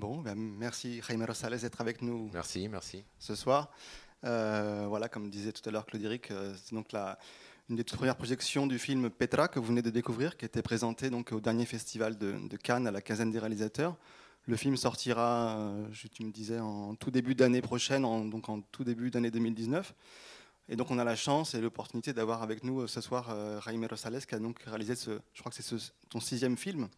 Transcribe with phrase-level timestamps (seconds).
[0.00, 2.30] Bon, ben, merci Jaime Rosales d'être avec nous.
[2.32, 3.04] Merci, merci.
[3.18, 3.70] Ce soir.
[4.24, 7.18] Euh, voilà, comme disait tout à l'heure Claude Eric, euh, c'est donc la,
[7.68, 10.62] une des toutes premières projections du film Petra que vous venez de découvrir, qui était
[10.62, 13.94] présenté donc au dernier festival de, Cannes à la quinzaine des réalisateurs.
[14.46, 18.48] Le film sortira, euh, je, tu me disais, en tout début d'année prochaine, en, donc
[18.48, 19.94] en tout début d'année 2019.
[20.70, 24.24] Et donc on a la chance et l'opportunité d'avoir avec nous ce soir Jaime Rosales
[24.24, 25.76] qui a donc réalisé ce, je crois que c'est
[26.08, 26.88] ton sixième film.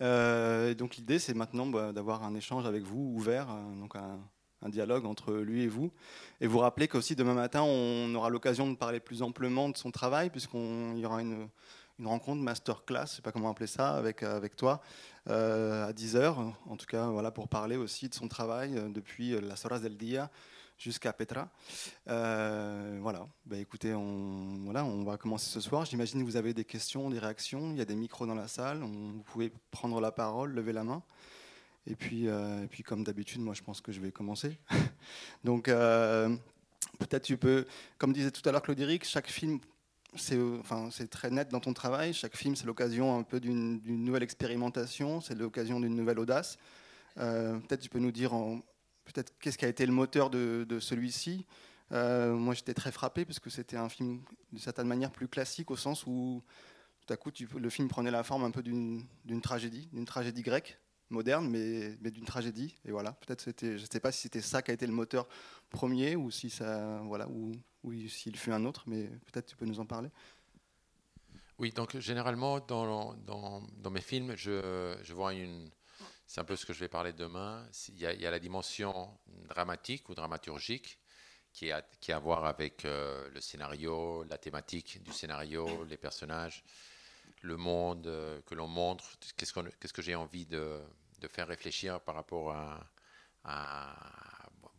[0.00, 3.48] Et donc l'idée c'est maintenant bah, d'avoir un échange avec vous ouvert,
[3.80, 4.18] donc un,
[4.68, 5.92] dialogue entre lui et vous.
[6.40, 9.92] Et vous rappelez qu'aussi demain matin, on aura l'occasion de parler plus amplement de son
[9.92, 11.48] travail, puisqu'il y aura une,
[12.04, 14.80] rencontre, masterclass, je ne sais pas comment appeler ça, avec, avec toi,
[15.28, 19.34] euh, à 10h, en tout cas, voilà, pour parler aussi de son travail euh, depuis
[19.34, 20.30] euh, la Soras del Dia
[20.78, 21.50] jusqu'à Petra.
[22.06, 25.84] voilà, bah, écoutez, on, voilà, on va commencer ce soir.
[25.84, 28.48] J'imagine que vous avez des questions, des réactions, il y a des micros dans la
[28.48, 31.02] salle, vous pouvez prendre la parole, lever la main.
[31.86, 34.58] Et puis, euh, et puis comme d'habitude, moi je pense que je vais commencer.
[35.44, 36.34] Donc euh,
[36.98, 37.64] peut-être tu peux,
[37.98, 39.60] comme disait tout à l'heure Claude Eric, chaque film,
[40.16, 42.12] c'est enfin, très net dans ton travail.
[42.12, 46.58] Chaque film, c'est l'occasion un peu d'une nouvelle expérimentation, c'est l'occasion d'une nouvelle audace.
[47.18, 48.34] Euh, peut-être tu peux nous dire
[49.06, 51.46] peut-être qu'est-ce qui a été le moteur de, celui-ci.
[51.90, 55.76] moi j'étais très frappé parce que c'était un film d'une certaine manière plus classique au
[55.76, 56.42] sens où
[57.00, 59.06] tout à coup le film prenait la forme un peu d'une
[59.42, 60.78] tragédie, d'une tragédie grecque
[61.10, 62.74] moderne, mais, d'une tragédie.
[62.84, 64.92] Et voilà, peut-être c'était, je ne sais pas si c'était ça qui a été le
[64.92, 65.28] moteur
[65.70, 67.52] premier ou si ça, voilà, ou,
[68.08, 70.10] s'il fut un autre, mais peut-être tu peux nous en parler.
[71.58, 75.70] Oui, donc généralement dans, mes films, je, vois une,
[76.26, 77.66] c'est un peu ce que je vais parler demain.
[77.88, 79.16] Il y a, la dimension
[79.48, 80.98] dramatique ou dramaturgique
[81.52, 86.64] qui a, à voir avec euh, le scénario, la thématique du scénario, les personnages
[87.42, 89.04] le monde euh, que l'on montre,
[89.36, 90.80] qu'est-ce, que j'ai envie de,
[91.28, 92.80] faire réfléchir par rapport à,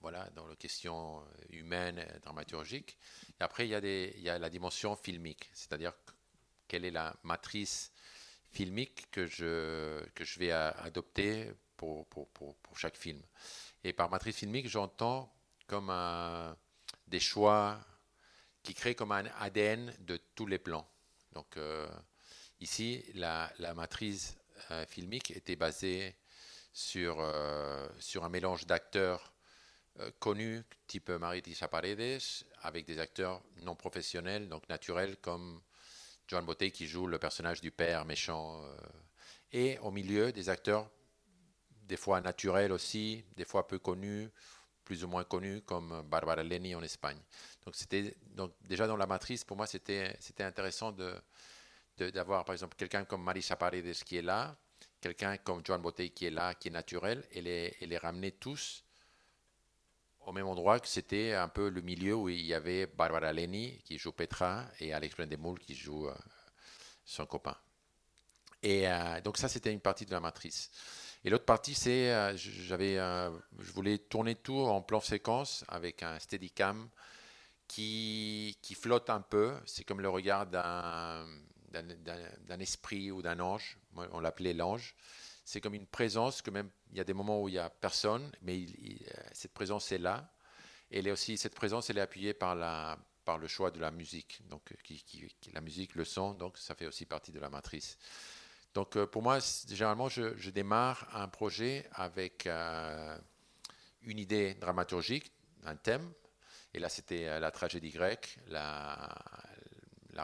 [0.01, 2.97] voilà, dans les questions humaines, et dramaturgiques.
[3.39, 5.93] Et après, il y a la dimension filmique, c'est-à-dire
[6.67, 7.91] quelle est la matrice
[8.51, 13.21] filmique que je, que je vais adopter pour, pour, pour, pour chaque film.
[13.83, 15.33] Et par matrice filmique, j'entends
[15.67, 16.57] comme un,
[17.07, 17.79] des choix
[18.63, 20.87] qui créent comme un ADN de tous les plans.
[21.33, 21.87] Donc, euh,
[22.59, 24.35] Ici, la, matrice
[24.71, 26.15] euh, filmique était basée
[26.73, 29.33] sur, euh, sur un mélange d'acteurs
[30.19, 32.21] connus, type Maritisa Paredes,
[32.61, 35.59] avec des acteurs non professionnels, donc naturels, comme
[36.27, 38.61] Joan Botet qui joue le personnage du père méchant,
[39.51, 40.89] et au milieu des acteurs
[41.83, 44.29] des fois naturels aussi, des fois peu connus,
[44.83, 47.19] plus ou moins connus, comme Barbara Leni en Espagne.
[47.65, 51.13] Donc, c'était, donc déjà dans la matrice, pour moi, c'était, intéressant de,
[51.97, 54.55] d'avoir par exemple quelqu'un comme Marisa Paredes qui est là,
[55.01, 58.31] quelqu'un comme Joan Botey qui est là, qui est naturel, et les, et les ramener
[58.31, 58.83] tous
[60.27, 63.81] au même endroit que c'était un peu le milieu où il y avait Barbara Leni
[63.85, 66.15] qui joue Petra et Alex Brendemoulle qui joue euh,
[67.05, 67.55] son copain.
[68.61, 70.69] Et euh, donc ça c'était une partie de la matrice.
[71.23, 76.19] Et l'autre partie c'est euh, j'avais je voulais tourner tout en plan séquence avec un
[76.19, 76.89] steadicam
[77.65, 79.55] qui, qui flotte un peu.
[79.65, 81.25] C'est comme le regard d'un
[81.71, 83.77] d'un esprit ou d'un ange.
[83.95, 84.95] on l'appelait l'ange.
[85.47, 87.69] C'est comme une présence que même il y a des moments où il n'y a
[87.69, 88.65] personne, mais
[89.31, 90.29] cette présence est là.
[90.91, 94.41] Et elle aussi cette présence, elle est appuyée par le choix de la musique.
[94.49, 97.97] Donc qui, la musique, le son, donc ça fait aussi partie de la matrice.
[98.73, 103.17] Donc euh, pour moi, généralement, je, démarre un projet avec euh,
[104.01, 105.31] une idée dramaturgique,
[105.63, 106.11] un thème.
[106.73, 109.15] Et là, c'était euh, la tragédie grecque, la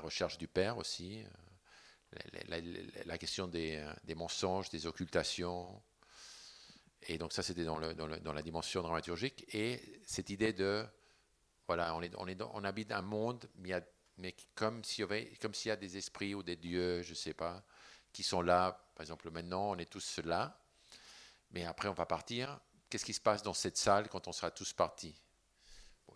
[0.02, 1.24] recherche du père aussi,
[2.14, 3.84] euh, la, question des,
[4.16, 5.82] mensonges, des occultations.
[7.08, 9.46] Et donc ça, c'était dans, la dimension dramaturgique.
[9.54, 10.86] Et cette idée de,
[11.68, 15.72] voilà, on, est, on, habite un monde, mais, comme s'il y, avait, comme s'il y
[15.72, 17.64] a des esprits ou des dieux, je ne sais pas,
[18.12, 18.88] qui sont là.
[18.96, 20.60] Par exemple, maintenant, on est tous là,
[21.52, 22.60] mais après, on va partir.
[22.90, 25.16] Qu'est-ce qui se passe dans cette salle quand on sera tous partis?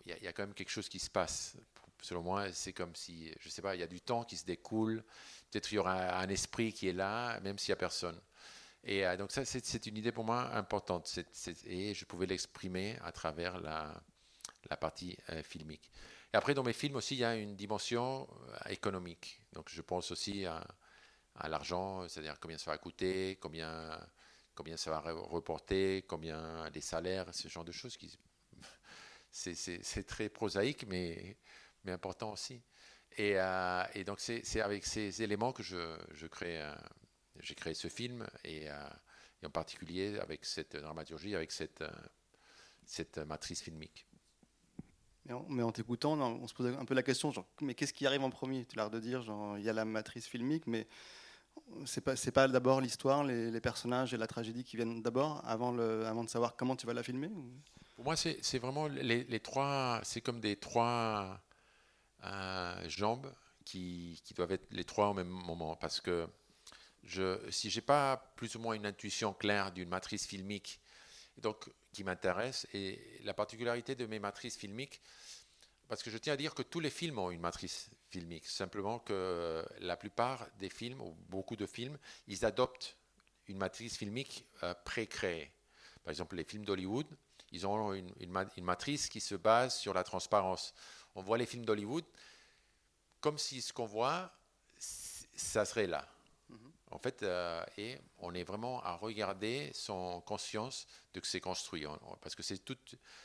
[0.06, 1.56] Il y, y, a quand même quelque chose qui se passe
[2.02, 4.36] selon moi, c'est comme si, je ne sais pas, il y a du temps qui
[4.36, 5.04] se découle,
[5.50, 8.20] peut-être il y aura un esprit qui est là, même s'il n'y a personne.
[8.84, 11.18] Et euh, donc ça, c'est une idée pour moi importante,
[11.66, 14.02] et je pouvais l'exprimer à travers la,
[14.80, 15.90] partie euh, filmique.
[16.32, 19.40] Et après, dans mes films aussi, il y a une dimension euh, économique.
[19.52, 20.66] Donc je pense aussi à,
[21.48, 23.98] l'argent, c'est-à-dire combien ça va coûter, combien,
[24.54, 27.96] combien ça va reporter, combien les salaires, ce genre de choses
[29.30, 31.36] c'est très prosaïque, mais
[31.84, 32.60] mais important aussi.
[33.18, 36.72] Et, euh, et donc, c'est avec ces éléments que je, je crée, euh,
[37.40, 38.26] j'ai créé ce film.
[38.44, 38.88] Et, euh,
[39.42, 41.84] et en particulier avec cette dramaturgie, avec cette,
[42.86, 44.06] cette matrice filmique.
[45.48, 48.22] Mais en, t'écoutant, on se posait un peu la question, genre, mais qu'est-ce qui arrive
[48.22, 48.64] en premier?
[48.64, 50.86] Tu as l'air de dire, genre, il y a la matrice filmique, mais
[51.84, 56.06] c'est pas, pas d'abord l'histoire, les, personnages et la tragédie qui viennent d'abord, avant, le,
[56.06, 57.30] avant de savoir comment tu vas la filmer
[57.94, 61.38] Pour moi, c'est, c'est vraiment les, les, trois, c'est comme des trois
[62.86, 63.32] jambes
[63.64, 66.26] qui, doivent être les trois au même moment, parce que
[67.04, 70.80] je, si j'ai pas plus ou moins une intuition claire d'une matrice filmique,
[71.36, 75.00] donc qui m'intéresse, et la particularité de mes matrices filmiques,
[75.88, 78.46] parce que je tiens à dire que tous les films ont une matrice filmique.
[78.46, 82.96] Simplement que la plupart des films, ou beaucoup de films, ils adoptent
[83.46, 85.50] une matrice filmique euh, pré-créée.
[86.04, 87.06] Par exemple, les films d'Hollywood,
[87.52, 88.12] ils ont une,
[88.62, 90.74] matrice qui se base sur la transparence.
[91.18, 92.04] On voit les films d'Hollywood
[93.20, 94.32] comme si ce qu'on voit,
[94.78, 96.06] ça serait là.
[96.90, 101.84] En fait, euh, et on est vraiment à regarder sans conscience de que c'est construit.
[102.22, 102.78] Parce que c'est tout,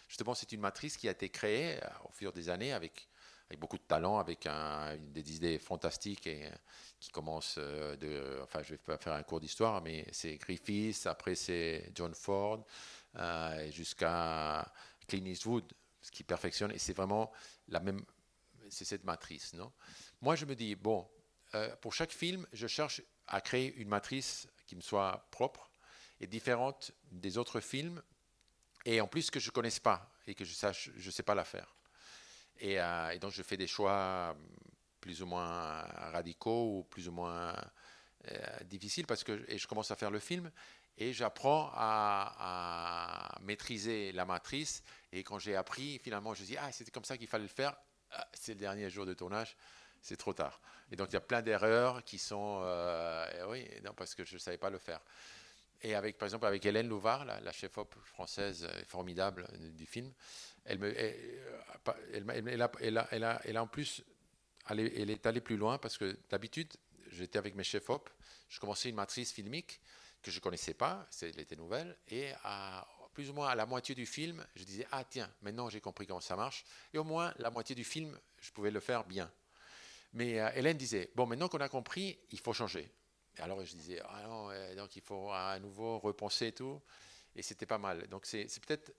[0.09, 3.07] justement, c'est une matrice qui a été créée euh, au fur des années avec,
[3.49, 4.49] avec beaucoup de talent, avec
[5.13, 6.49] des idées fantastiques et
[6.99, 8.41] qui commencent euh, de.
[8.43, 12.65] Enfin, je vais pas faire un cours d'histoire, mais c'est Griffiths, après c'est John Ford,
[13.69, 14.69] jusqu'à
[15.07, 16.71] Clint Eastwood, ce qui perfectionne.
[16.71, 17.31] Et c'est vraiment
[17.67, 18.03] la même.
[18.69, 19.71] C'est cette matrice, non?
[20.21, 21.07] Moi, je me dis, bon,
[21.81, 25.69] pour chaque film, je cherche à créer une matrice qui me soit propre
[26.19, 28.01] et différente des autres films,
[28.85, 31.35] et en plus que je ne connaisse pas et que je sache, je sais pas
[31.35, 31.75] la faire.
[32.59, 34.35] Et, euh, donc je fais des choix
[34.99, 35.81] plus ou moins
[36.11, 37.55] radicaux ou plus ou moins
[38.31, 40.51] euh, difficiles parce que et je commence à faire le film
[40.97, 44.83] et j'apprends à, maîtriser la matrice.
[45.11, 47.75] Et quand j'ai appris, finalement, je dis ah c'était comme ça qu'il fallait le faire.
[48.11, 49.55] Ah, c'est le dernier jour de tournage
[50.03, 50.59] c'est trop tard.
[50.91, 54.35] Et donc il y a plein d'erreurs qui sont, euh, oui, non, parce que je
[54.35, 54.99] ne savais pas le faire.
[55.81, 60.11] Et avec, par exemple, avec Hélène Louvard, la, chef-op française euh, formidable du film,
[60.65, 64.03] elle, me, elle, a, elle, a, elle, a, en plus,
[64.69, 66.71] elle est, allée plus loin parce que d'habitude,
[67.11, 68.09] j'étais avec mes chefs-op,
[68.49, 69.81] je commençais une matrice filmique
[70.23, 73.65] que je ne connaissais pas, elle était nouvelle, et à, plus ou moins à la
[73.65, 77.03] moitié du film, je disais, ah tiens, maintenant j'ai compris comment ça marche, et au
[77.03, 79.31] moins la moitié du film, je pouvais le faire bien.
[80.13, 82.89] Mais euh, Hélène disait, bon, maintenant qu'on a compris, il faut changer.
[83.39, 86.81] Alors je disais, ah non, donc il faut à nouveau repenser et tout.
[87.35, 88.07] Et c'était pas mal.
[88.07, 88.93] Donc c'est peut-être,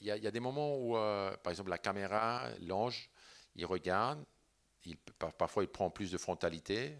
[0.00, 3.10] il y, a des moments où, euh, par exemple, la caméra, l'ange,
[3.56, 4.24] il regarde,
[4.84, 6.96] il, parfois il prend plus de frontalité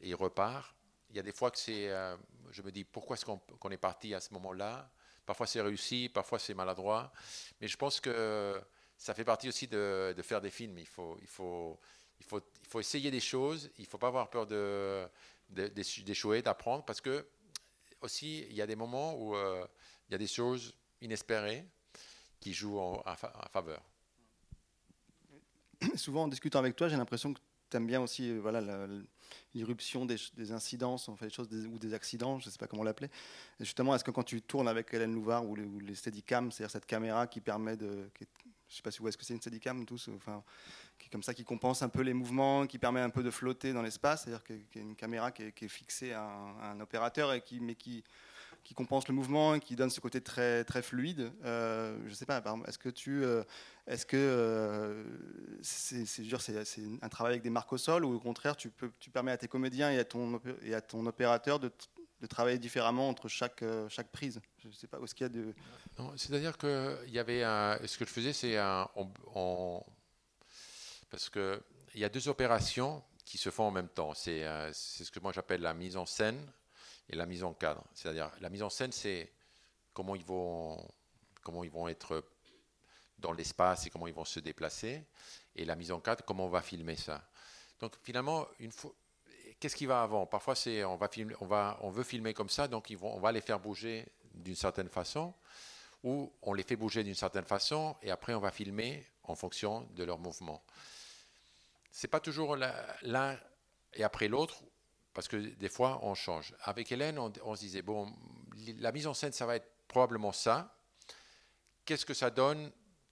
[0.00, 0.74] et il repart.
[1.10, 2.16] Il y a des fois que c'est, euh,
[2.50, 4.90] je me dis, pourquoi est-ce qu'on est parti à ce moment-là?
[5.26, 7.12] Parfois c'est réussi, parfois c'est maladroit.
[7.60, 8.60] Mais je pense que
[8.96, 10.78] ça fait partie aussi de, de faire des films.
[10.78, 11.78] Il faut, il faut,
[12.20, 14.46] il faut, il faut essayer des choses, il faut pas avoir peur
[15.48, 17.26] d'échouer, d'apprendre, parce que
[18.02, 19.66] aussi, il y a des moments où euh,
[20.08, 21.66] il y a des choses inespérées
[22.38, 23.02] qui jouent en,
[23.52, 23.82] faveur.
[25.96, 27.40] Souvent, en discutant avec toi, j'ai l'impression que
[27.76, 28.86] aimes bien aussi euh, voilà,
[29.54, 32.82] l'irruption des, des, incidences, fait, des choses ou des accidents, je ne sais pas comment
[32.82, 33.10] l'appeler.
[33.58, 37.26] Justement, est-ce que quand tu tournes avec Hélène Louvard ou les, Steadicam, c'est-à-dire cette caméra
[37.26, 37.86] qui permet de.
[38.18, 38.26] je ne
[38.68, 40.42] sais pas si vous voyez ce que c'est une Steadicam, tous, enfin,
[40.98, 43.72] qui comme ça, qui compense un peu les mouvements, qui permet un peu de flotter
[43.72, 47.40] dans l'espace, c'est-à-dire qu'il y a une caméra qui est, fixée à un, opérateur, et
[47.40, 48.04] qui, mais qui,
[48.64, 51.32] qui compense le mouvement et qui donne ce côté très, très fluide.
[51.44, 53.42] Euh, je sais pas, est-ce que tu, euh,
[53.86, 55.04] est-ce que euh,
[55.62, 59.10] c'est, c'est, un travail avec des marques au sol ou au contraire tu, peux, tu
[59.10, 61.72] permets à tes comédiens et à ton, et à ton opérateur de,
[62.20, 64.40] de travailler différemment entre chaque, chaque prise?
[64.58, 65.54] Je ne sais pas où est-ce qu'il y a de...
[66.16, 67.42] c'est-à-dire que y avait
[67.86, 68.88] ce que je faisais, c'est un,
[71.10, 71.60] parce qu'il
[71.96, 74.12] y a deux opérations qui se font en même temps.
[74.26, 76.40] Euh, c'est ce que moi j'appelle la mise en scène
[77.10, 77.84] et la mise en cadre.
[77.94, 79.30] C'est-à-dire, la mise en scène, c'est
[79.92, 80.82] comment ils vont,
[81.42, 82.24] comment ils vont être
[83.18, 85.04] dans l'espace et comment ils vont se déplacer.
[85.56, 87.22] Et la mise en cadre, comment on va filmer ça.
[87.80, 88.92] Donc finalement, une fois,
[89.58, 90.26] qu'est-ce qui va avant?
[90.26, 90.98] Parfois, c'est on
[91.40, 94.54] on on veut filmer comme ça, donc ils vont, on va les faire bouger d'une
[94.54, 95.34] certaine façon,
[96.04, 99.88] ou on les fait bouger d'une certaine façon, et après on va filmer en fonction
[99.96, 100.62] de leur mouvement
[101.90, 103.38] c'est pas toujours l'un
[103.94, 104.62] et après l'autre,
[105.14, 106.54] parce que des fois on change.
[106.62, 108.12] Avec Hélène, on, se disait bon,
[108.78, 110.76] la mise en scène, ça va être probablement ça.
[111.84, 112.70] Qu'est-ce que ça donne?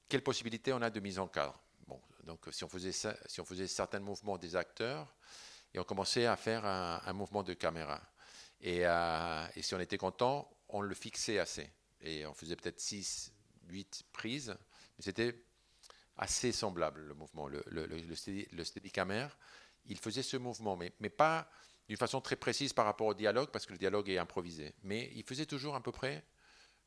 [0.09, 1.61] Quelles possibilités on a de mise en cadre?
[1.87, 5.15] Bon, donc si on faisait si on faisait certains mouvements des acteurs
[5.75, 8.01] et on commençait à faire un, mouvement de caméra.
[8.61, 11.71] Et, euh, et, si on était content, on le fixait assez.
[12.01, 13.33] Et on faisait peut-être 6,
[13.69, 14.57] 8 prises,
[14.97, 15.45] mais c'était
[16.17, 17.49] assez semblable, le mouvement.
[17.49, 18.49] Le, le, le, steady,
[19.87, 21.49] il faisait ce mouvement, mais, mais pas
[21.89, 24.75] d'une façon très précise par rapport au dialogue, parce que le dialogue est improvisé.
[24.83, 26.25] Mais il faisait toujours à peu près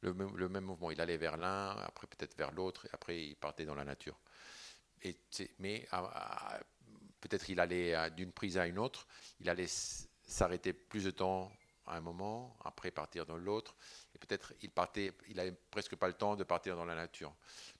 [0.01, 0.91] le, même mouvement.
[0.91, 4.19] Il allait vers l'un, après peut-être vers l'autre, et après il partait dans la nature.
[5.03, 5.17] Et
[5.59, 5.87] mais
[7.19, 9.07] peut-être il allait d'une prise à une autre,
[9.39, 11.51] il allait s'arrêter plus de temps
[11.87, 13.75] à un moment, après partir dans l'autre,
[14.13, 17.33] et peut-être il partait, il avait presque pas le temps de partir dans la nature.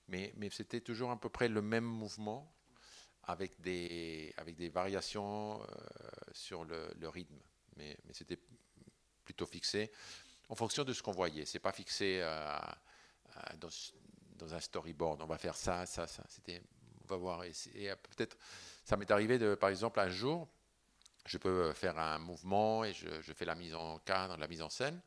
[0.07, 2.51] Mais, mais c'était toujours à peu près le même mouvement,
[3.23, 5.65] avec des, avec des variations euh,
[6.33, 7.37] sur le, rythme.
[7.77, 8.39] Mais, c'était
[9.23, 9.91] plutôt fixé
[10.49, 11.45] en fonction de ce qu'on voyait.
[11.45, 12.59] C'est pas fixé euh,
[13.57, 15.21] dans, un storyboard.
[15.21, 16.23] On va faire ça, ça, ça.
[16.27, 16.61] C'était,
[17.03, 17.43] on va voir.
[17.43, 17.51] Et,
[18.15, 18.37] peut-être,
[18.83, 20.47] ça m'est arrivé de, par exemple, un jour,
[21.25, 24.69] je peux faire un mouvement et je, fais la mise en cadre, la mise en
[24.69, 24.99] scène.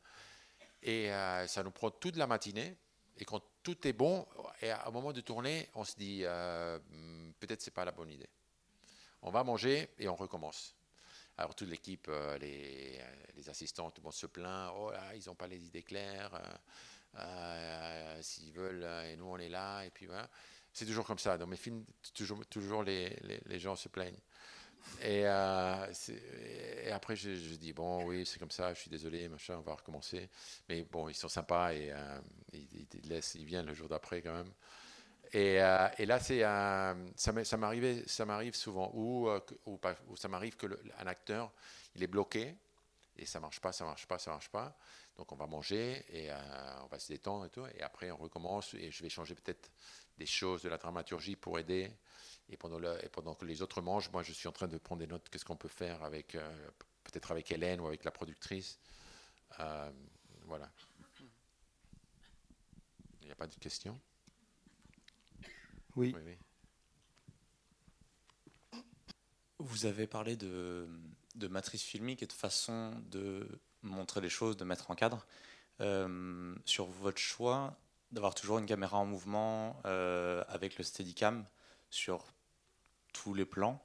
[0.81, 2.77] Et euh, ça nous prend toute la matinée.
[3.17, 4.27] Et quand tout est bon,
[4.61, 8.11] et au moment de tourner, on se dit euh, hmm, peut-être c'est pas la bonne
[8.11, 8.29] idée.
[9.21, 10.75] On va manger et on recommence.
[11.37, 13.01] Alors toute l'équipe, euh, les,
[13.35, 14.71] les, assistants, tout le monde se plaint.
[14.77, 16.39] Oh là, ils n'ont pas les idées claires.
[18.21, 19.83] S'ils veulent, et nous on est là.
[19.83, 20.29] Et puis voilà.
[20.73, 21.37] C'est toujours comme ça.
[21.37, 24.19] Dans mes films, toujours, toujours les gens se plaignent.
[25.03, 25.93] Euh,
[26.83, 29.75] et, après, je, dis, bon, oui, c'est comme ça, je suis désolé, machin, on va
[29.75, 30.29] recommencer.
[30.69, 32.19] Mais bon, ils sont sympas et euh,
[32.53, 34.51] ils, viennent le jour d'après quand même.
[35.33, 36.41] Et, euh, là, c'est
[37.15, 39.29] ça m'arrive souvent, ou,
[40.15, 40.67] ça m'arrive que
[40.99, 41.51] un acteur,
[41.95, 42.55] il est bloqué
[43.17, 44.77] et ça marche pas, ça marche pas, ça marche pas.
[45.17, 46.29] Donc on va manger et
[46.83, 47.65] on va se détendre et tout.
[47.77, 49.71] Et après, on recommence et je vais changer peut-être
[50.17, 51.91] des choses de la dramaturgie pour aider.
[52.49, 54.99] Et pendant, et pendant, que les autres mangent, moi je suis en train de prendre
[54.99, 55.29] des notes.
[55.29, 56.69] Qu'est-ce qu'on peut faire avec, euh,
[57.03, 58.79] peut-être avec Hélène ou avec la productrice.
[59.59, 59.91] Euh,
[60.43, 60.69] voilà.
[63.21, 63.99] Il n'y a pas de questions?
[65.95, 66.15] Oui.
[69.57, 70.87] Vous avez parlé de,
[71.33, 75.25] de, matrice filmique et de façon de montrer les choses, de mettre en cadre.
[75.81, 77.77] Euh, sur votre choix
[78.11, 81.45] d'avoir toujours une caméra en mouvement avec le Steadicam
[81.89, 82.25] sur
[83.13, 83.83] tous les plans,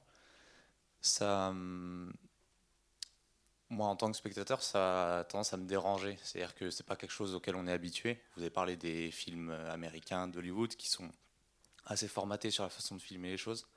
[1.01, 2.13] ça, hum,
[3.69, 6.17] moi en tant que spectateur, ça a tendance à me déranger.
[6.23, 8.21] C'est-à-dire que c'est pas quelque chose auquel on est habitué.
[8.35, 11.09] Vous avez parlé des films américains d'Hollywood qui sont
[11.85, 13.67] assez formatés sur la façon de filmer les choses.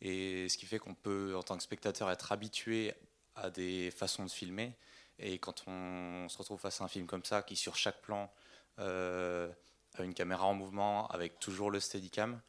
[0.00, 2.94] Et ce qui fait qu'on peut, en tant que spectateur, être habitué
[3.34, 4.74] à des façons de filmer.
[5.18, 8.32] Et quand on se retrouve face à un film comme ça, qui sur chaque plan
[8.78, 9.50] euh,
[9.94, 12.40] a une caméra en mouvement avec toujours le steadicam,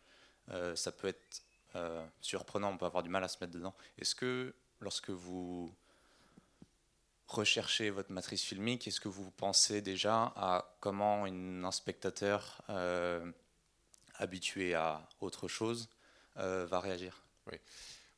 [0.51, 1.43] euh, ça peut être
[1.75, 3.73] euh, surprenant, on peut avoir du mal à se mettre dedans.
[3.97, 5.73] Est-ce que lorsque vous
[7.27, 13.31] recherchez votre matrice filmique, est-ce que vous pensez déjà à comment un spectateur euh,
[14.15, 15.89] habitué à autre chose
[16.35, 17.21] va réagir?
[17.51, 17.57] Oui.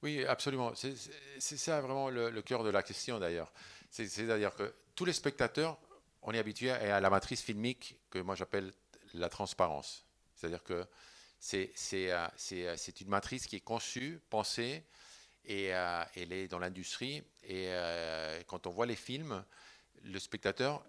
[0.01, 0.73] oui, absolument.
[0.75, 3.51] C'est ça vraiment le, cœur de la question d'ailleurs.
[3.91, 5.77] C'est-à-dire que tous les spectateurs,
[6.23, 8.73] on est habitué à la matrice filmique que moi j'appelle
[9.13, 10.05] la transparence.
[10.35, 10.87] C'est-à-dire que
[11.43, 14.85] c'est une matrice qui est conçue, pensée,
[15.43, 17.21] et euh, elle est dans l'industrie.
[17.43, 17.69] Et
[18.47, 19.43] quand on voit les films,
[20.03, 20.85] le spectateur,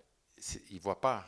[0.71, 1.27] il ne voit pas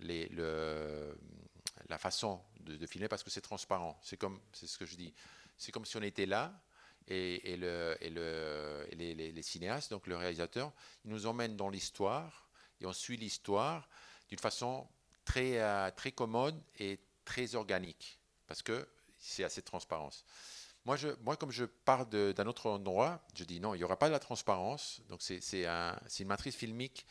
[0.00, 3.98] la façon de, filmer parce que c'est transparent.
[4.02, 5.12] C'est comme, ce que je dis.
[5.58, 6.58] C'est comme si on était là
[7.06, 10.72] et, le, et, le, les, cinéastes, donc le réalisateur,
[11.04, 12.48] il nous emmène dans l'histoire
[12.80, 13.88] et on suit l'histoire
[14.28, 14.88] d'une façon
[15.24, 18.17] très, très commode et très organique
[18.48, 18.88] parce que
[19.18, 20.24] c'est assez de transparence.
[20.84, 24.08] Moi, moi, comme je pars d'un autre endroit, je dis non, il n'y aura pas
[24.08, 25.02] de la transparence.
[25.08, 27.06] Donc, c'est un, une matrice filmique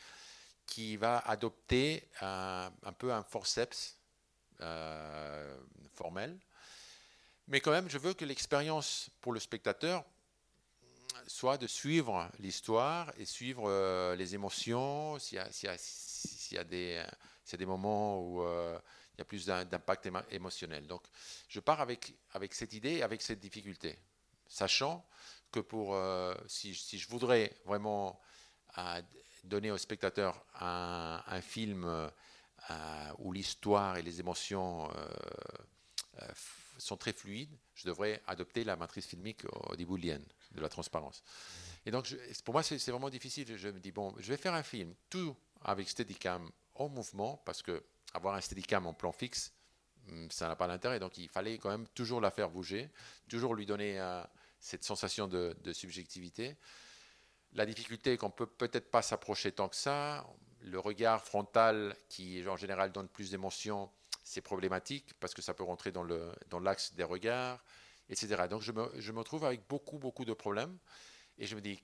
[0.66, 3.96] qui va adopter un, peu un forceps
[4.60, 5.56] euh,
[5.94, 6.38] formel.
[7.46, 10.04] Mais quand même, je veux que l'expérience pour le spectateur
[11.26, 17.66] soit de suivre l'histoire et suivre euh, les émotions, s'il y, y, y, a des
[17.66, 18.78] moments où euh,
[19.18, 20.86] il y a plus d'impact émotionnel.
[20.86, 21.02] Donc,
[21.48, 22.14] je pars avec,
[22.52, 23.98] cette idée, avec cette difficulté,
[24.46, 25.04] sachant
[25.50, 28.20] que pour, euh, si, je voudrais vraiment
[28.78, 29.02] euh,
[29.42, 32.08] donner au spectateur un, un film euh,
[33.18, 34.88] où l'histoire et les émotions
[36.78, 41.24] sont très fluides, je devrais adopter la matrice filmique hollywoodienne de la transparence.
[41.86, 43.56] Et donc, pour moi, c'est vraiment difficile.
[43.56, 47.62] Je me dis, bon, je vais faire un film, tout avec Steadicam en mouvement, parce
[47.62, 47.82] que
[48.14, 49.52] avoir un steadicam en plan fixe,
[50.06, 50.98] hmm, ça n'a pas d'intérêt.
[50.98, 52.90] Donc il fallait quand même toujours la faire bouger,
[53.28, 54.22] toujours lui donner euh,
[54.60, 56.56] cette sensation de, subjectivité.
[57.52, 60.26] La difficulté est qu'on peut peut-être pas s'approcher tant que ça.
[60.60, 63.90] Le regard frontal, qui en général donne plus d'émotion,
[64.22, 67.64] c'est problématique parce que ça peut rentrer dans l'axe des regards,
[68.10, 68.44] etc.
[68.50, 70.76] Donc je me, je me, retrouve avec beaucoup, beaucoup de problèmes.
[71.38, 71.82] Et je me dis,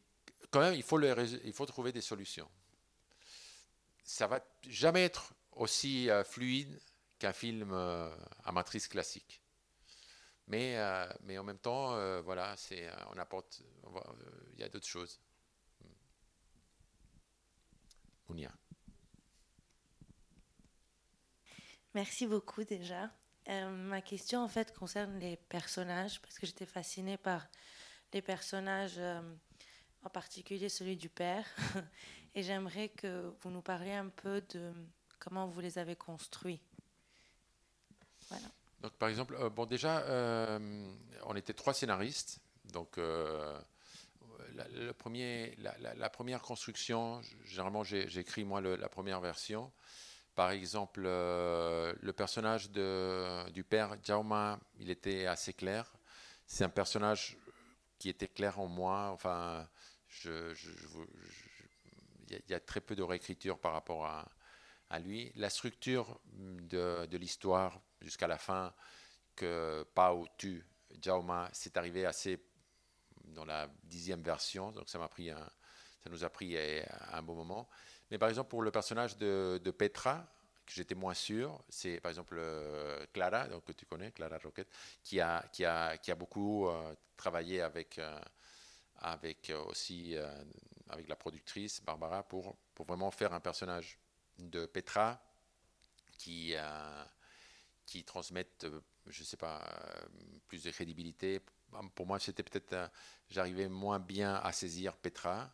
[0.50, 2.50] quand même, il faut, il faut trouver des solutions.
[4.02, 6.80] Ça va jamais être aussi fluide
[7.18, 9.40] qu'un film à matrice classique.
[10.46, 10.76] Mais,
[11.22, 13.62] mais en même temps, voilà, c'est, on apporte,
[14.54, 15.20] il y a d'autres choses.
[18.28, 18.52] Ounia.
[21.94, 23.10] Merci beaucoup déjà.
[23.48, 27.46] Euh, ma question en fait concerne les personnages parce que j'étais fascinée par
[28.12, 29.20] les personnages, euh,
[30.02, 31.46] en particulier celui du père.
[32.34, 34.72] Et j'aimerais que vous nous parliez un peu de
[35.24, 36.60] comment vous les avez construits.
[38.28, 38.46] Voilà.
[38.80, 40.04] Donc par exemple, euh, bon déjà,
[41.24, 42.40] on était trois scénaristes.
[42.72, 42.98] Donc
[44.98, 49.72] premier, la, première construction, généralement j'écris moi la première version.
[50.34, 55.92] Par exemple, euh, le personnage de, du père Jauma, il était assez clair.
[56.46, 57.36] C'est un personnage
[57.98, 59.10] qui était clair en moi.
[59.12, 59.68] Enfin,
[60.24, 60.56] il
[62.48, 64.26] y, a très peu de réécriture par rapport à,
[64.90, 65.32] à lui.
[65.36, 68.72] La structure de, l'histoire jusqu'à la fin,
[69.36, 70.64] que Pao tue
[71.00, 72.38] Jauma, c'est arrivé assez
[73.24, 76.50] dans la dixième version, donc ça nous a pris
[77.12, 77.68] un bon moment.
[78.10, 80.26] Mais par exemple, pour le personnage de, Petra,
[80.66, 84.70] que j'étais moins sûr, c'est par exemple euh, Clara, que tu connais, Clara Roquette,
[85.02, 90.16] qui a, beaucoup euh, travaillé avec, euh, aussi
[90.88, 93.98] avec la productrice Barbara pour vraiment faire un personnage
[94.38, 95.20] de Petra
[96.18, 96.54] qui,
[97.86, 98.66] qui transmette,
[99.06, 99.62] je ne sais pas,
[100.46, 101.40] plus de crédibilité.
[101.94, 102.90] Pour moi, c'était peut-être,
[103.28, 105.52] j'arrivais moins bien à saisir Petra.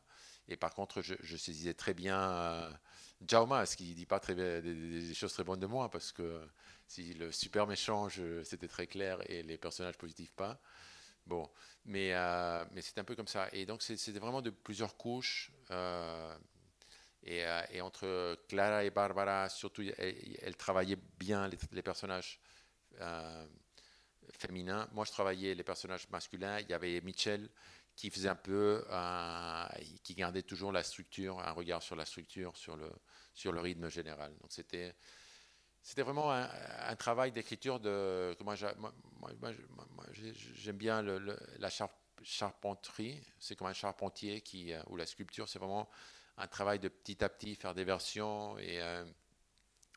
[0.49, 2.79] Et par contre, je, je saisissais très bien
[3.27, 6.41] Jauma, ce qui ne dit pas très, des, choses très bonnes de moi, parce que
[6.87, 8.09] si le super méchant,
[8.45, 10.61] c'était très clair, et les personnages positifs pas.
[11.27, 11.49] Bon,
[11.85, 13.49] mais, euh, mais c'est un peu comme ça.
[13.53, 15.53] Et donc, c'était vraiment de plusieurs couches.
[15.71, 16.37] Euh,
[17.23, 22.41] et, euh, et, entre Clara et Barbara, surtout, elles, travaillaient bien les, personnages
[24.33, 24.89] féminins.
[24.93, 26.59] Moi, je travaillais les personnages masculins.
[26.61, 27.49] Il y avait Mitchell
[27.97, 28.85] qui faisait un peu,
[30.03, 32.91] qui gardait toujours la structure, un regard sur la structure, sur le,
[33.35, 34.37] sur le rythme général.
[34.39, 34.95] Donc c'était
[35.83, 38.77] c'était vraiment un, travail d'écriture de moi, j'aime
[40.77, 41.71] bien la
[42.23, 43.23] charpenterie.
[43.39, 45.89] C'est comme un charpentier qui ou la sculpture, c'est vraiment
[46.41, 49.05] un travail de petit à petit faire des versions et euh,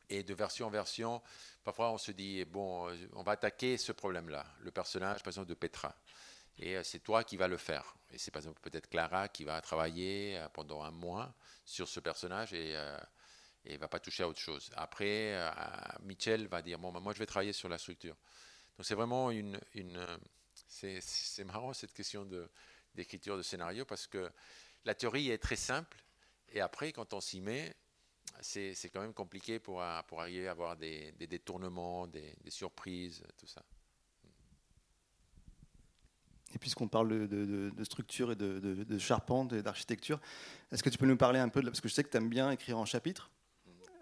[0.10, 1.21] de version en version.
[1.63, 5.56] Parfois, on se dit bon, on va attaquer ce problème-là, le personnage, par exemple, de
[5.56, 5.95] Petra.
[6.60, 7.95] Et euh, c'est toi qui vas le faire.
[8.12, 11.34] Et c'est par exemple peut-être Clara qui va travailler euh, pendant un mois
[11.65, 12.77] sur ce personnage et
[13.65, 14.69] et va pas toucher à autre chose.
[14.75, 15.49] Après, euh,
[16.01, 18.15] Michel va dire bon, bah, moi je vais travailler sur la structure.
[18.77, 19.60] Donc c'est vraiment une,
[20.67, 22.27] c'est marrant cette question
[22.95, 24.29] d'écriture de scénario parce que
[24.86, 25.97] la théorie est très simple
[26.53, 27.75] et après quand on s'y met,
[28.41, 33.23] c'est quand même compliqué pour, pour arriver à avoir des, des détournements, des, des, surprises,
[33.37, 33.63] tout ça.
[36.53, 40.19] Et puisqu'on parle de, de, structure et de, charpente et d'architecture,
[40.71, 42.17] est-ce que tu peux nous parler un peu de parce que je sais que tu
[42.17, 43.31] aimes bien écrire en chapitres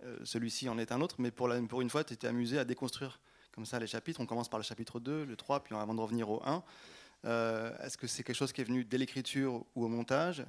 [0.04, 2.58] euh, celui-ci en est un autre, mais pour, la, pour une fois, tu étais amusé
[2.58, 3.20] à déconstruire
[3.52, 4.20] comme ça les chapitres.
[4.20, 6.64] On commence par le chapitre 2, le 3, puis avant de revenir au 1.
[7.26, 10.44] Euh, est-ce que c'est quelque chose qui est venu dès l'écriture ou au montage?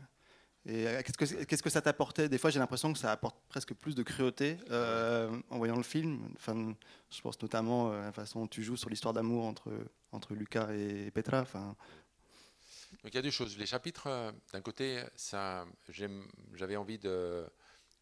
[0.64, 2.28] Et euh, qu'est-ce que, ça t'apportait?
[2.28, 6.28] Des fois, j'ai l'impression que ça apporte presque plus de cruauté en voyant le film.
[6.36, 6.74] Enfin,
[7.10, 9.72] je pense notamment à la façon dont tu joues sur l'histoire d'amour entre,
[10.12, 11.40] entre Lucas et Petra.
[11.40, 11.76] Enfin.
[13.02, 13.58] Donc il y a deux choses.
[13.58, 15.02] Les chapitres, d'un côté,
[16.54, 17.44] j'avais envie de,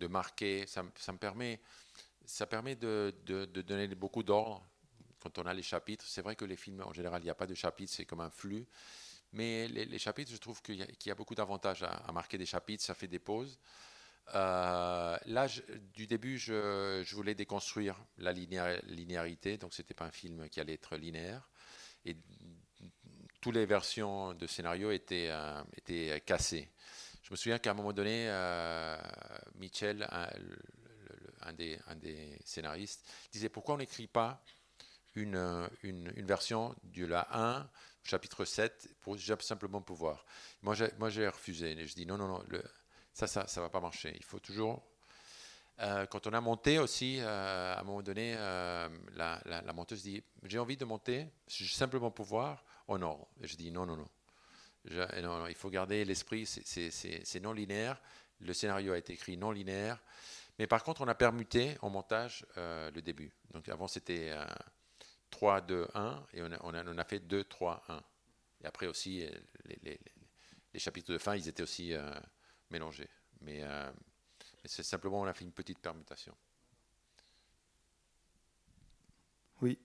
[0.00, 0.66] de marquer.
[0.66, 1.60] Ça, me permet,
[2.24, 4.66] ça permet de, donner beaucoup d'ordre
[5.20, 6.04] quand on a les chapitres.
[6.06, 8.20] C'est vrai que les films, en général, il n'y a pas de chapitres, c'est comme
[8.20, 8.66] un flux.
[9.32, 12.94] Mais les, chapitres, je trouve qu'il y, a beaucoup d'avantages à, marquer des chapitres, ça
[12.94, 13.58] fait des pauses.
[14.34, 15.46] Euh, là,
[15.94, 20.74] du début, je, voulais déconstruire la linéarité, donc ce n'était pas un film qui allait
[20.74, 21.48] être linéaire.
[22.04, 22.16] Et
[23.40, 26.68] toutes les versions de scénario étaient, euh, cassées.
[27.22, 28.96] Je me souviens qu'à un moment donné, euh,
[29.54, 30.08] Michel,
[31.42, 31.78] un, des,
[32.44, 34.42] scénaristes, disait pourquoi on n'écrit pas
[35.14, 35.68] une,
[36.16, 37.70] version du la 1,
[38.02, 40.24] chapitre 7, pour simplement pouvoir.
[40.62, 41.76] Moi, j'ai refusé.
[41.86, 42.42] Je dis non, non, non,
[43.12, 44.12] ça, ça ne va pas marcher.
[44.16, 44.82] Il faut toujours.
[45.80, 50.22] Euh, quand on a monté aussi, euh, à un moment donné, la, la, monteuse dit
[50.44, 53.28] J'ai envie de monter, simplement pouvoir en ordre.
[53.42, 54.08] Et je dis non, non, non
[54.88, 58.00] non, il faut garder l'esprit, c'est non linéaire.
[58.40, 60.02] Le scénario a été écrit non linéaire.
[60.58, 63.32] Mais par contre, on a permuté en montage euh, le début.
[63.52, 64.32] Donc avant, c'était
[65.30, 68.02] 3, 2, 1, et on a, on, a, fait 2, 3, 1.
[68.62, 69.26] Et après aussi,
[69.64, 70.00] les, les,
[70.72, 72.12] les, chapitres de fin, ils étaient aussi euh,
[72.70, 73.08] mélangé.
[73.40, 73.64] Mais,
[74.64, 76.34] c'est simplement, on a fait une petite permutation.
[79.62, 79.78] Oui.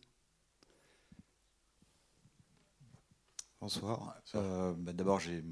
[3.62, 4.22] Bonsoir.
[4.34, 5.44] Bah, d'abord, j'ai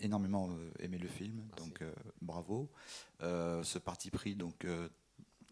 [0.00, 1.84] énormément aimé le film, donc
[2.20, 2.70] bravo.
[3.20, 4.66] ce parti pris donc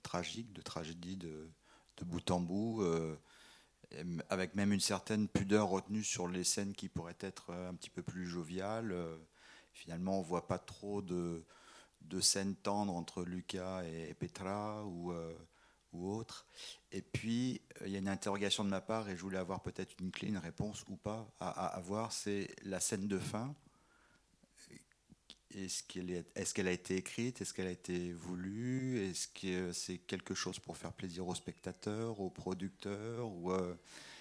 [0.03, 1.49] tragique, de tragédie de,
[1.99, 3.17] de bout en bout, euh,
[4.29, 7.91] avec même une certaine pudeur retenue sur les scènes qui pourraient être euh, un petit
[7.91, 8.93] peu plus joviales.
[8.93, 9.17] Euh,
[9.73, 11.45] finalement, on voit pas trop de,
[12.21, 15.13] scènes tendres entre Lucas et Petra ou,
[15.93, 16.47] ou autre.
[16.93, 19.95] Et puis, il y a une interrogation de ma part, et je voulais avoir peut-être
[20.01, 23.55] une clé, une réponse ou pas à, à avoir, c'est la scène de fin
[25.55, 27.41] est-ce qu'elle est, qu'elle a été écrite?
[27.41, 29.01] Est-ce qu'elle a été voulue?
[29.01, 33.75] Est-ce que c'est quelque chose pour faire plaisir aux spectateurs, aux producteurs ou euh,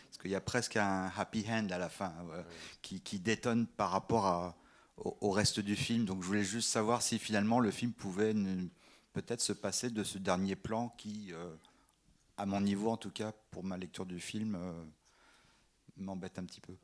[0.09, 2.43] Est-ce qu'il y a presque un happy end à la fin euh,
[2.81, 4.57] qui, détonne par rapport à,
[4.97, 6.05] au, reste du film.
[6.05, 8.33] Donc je voulais juste savoir si finalement le film pouvait
[9.13, 11.55] peut-être se passer de ce dernier plan qui, euh,
[12.37, 14.57] à mon niveau en tout cas, pour ma lecture du film,
[15.95, 16.75] m'embête un petit peu.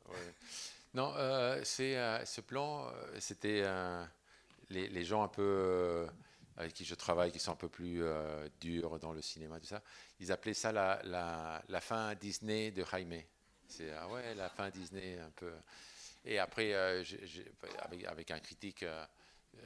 [0.94, 1.12] Non,
[1.64, 2.86] c'est ce plan,
[3.18, 4.08] c'était un
[4.70, 6.06] les, gens un peu euh,
[6.56, 9.66] avec qui je travaille, qui sont un peu plus euh, durs dans le cinéma, tout
[9.66, 9.82] ça,
[10.20, 13.22] ils appelaient ça la, fin Disney de Jaime.
[13.68, 15.52] C'est ah ouais, la fin Disney un peu.
[16.24, 17.04] Et après, euh,
[18.06, 18.84] avec, un critique,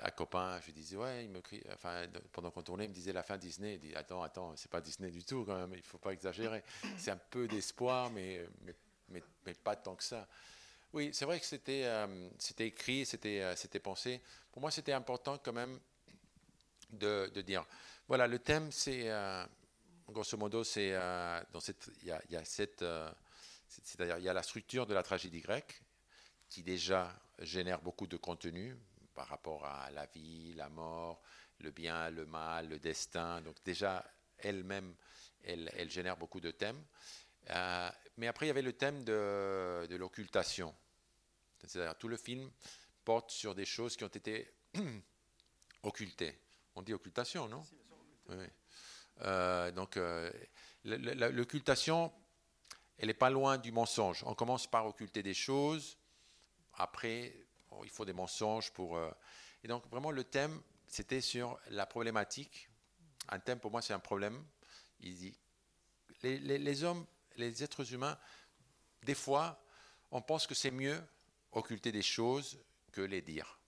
[0.02, 3.12] un copain, je disais ouais, il me crie, enfin pendant qu'on tournait, il me disait
[3.12, 3.74] la fin Disney.
[3.74, 5.74] Il dit attends, attends, c'est pas Disney du tout quand même.
[5.74, 6.62] Il faut pas exagérer.
[6.96, 8.46] C'est un peu d'espoir, mais,
[9.08, 9.22] mais,
[9.54, 10.26] pas tant que ça.
[10.92, 11.88] Oui, c'est vrai que c'était
[12.38, 14.20] c'était écrit, c'était c'était pensé.
[14.50, 15.78] Pour moi, c'était important quand même
[16.92, 17.64] de, dire,
[18.08, 19.44] voilà, le thème, c'est, euh,
[20.08, 21.60] grosso modo, c'est, euh, dans
[22.02, 23.10] il y a, cette, euh,
[23.68, 25.82] c'est-à-dire, il y a la structure de la tragédie grecque
[26.48, 28.76] qui déjà génère beaucoup de contenu
[29.14, 31.22] par rapport à la vie, la mort,
[31.58, 33.40] le bien, le mal, le destin.
[33.42, 34.04] Donc déjà,
[34.38, 34.94] elle-même,
[35.44, 36.82] elle, elle génère beaucoup de thèmes.
[38.20, 40.74] Mais après, il y avait le thème de, de l'occultation.
[41.64, 42.50] C'est-à-dire, tout le film
[43.02, 44.52] porte sur des choses qui ont été
[45.82, 46.38] occultées.
[46.74, 47.64] On dit occultation, non?
[48.28, 48.44] Oui.
[49.22, 50.30] Euh, donc, euh,
[50.84, 52.12] l'occultation,
[52.98, 54.22] elle n'est pas loin du mensonge.
[54.26, 55.96] On commence par occulter des choses,
[56.74, 57.34] après,
[57.82, 58.98] il faut des mensonges pour...
[58.98, 59.10] Euh,
[59.64, 62.68] et donc, vraiment, le thème, c'était sur la problématique.
[63.30, 64.44] Un thème, pour moi, c'est un problème.
[65.00, 65.38] Il dit,
[66.22, 68.18] les, les hommes, les êtres humains,
[69.02, 69.62] des fois,
[70.10, 71.02] on pense que c'est mieux
[71.52, 72.58] occulter des choses
[72.92, 73.58] que les dire.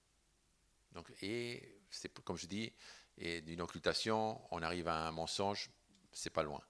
[0.93, 2.73] Donc, et c'est comme je dis,
[3.19, 5.71] et d'une occultation, on arrive à un mensonge,
[6.13, 6.63] c'est pas loin.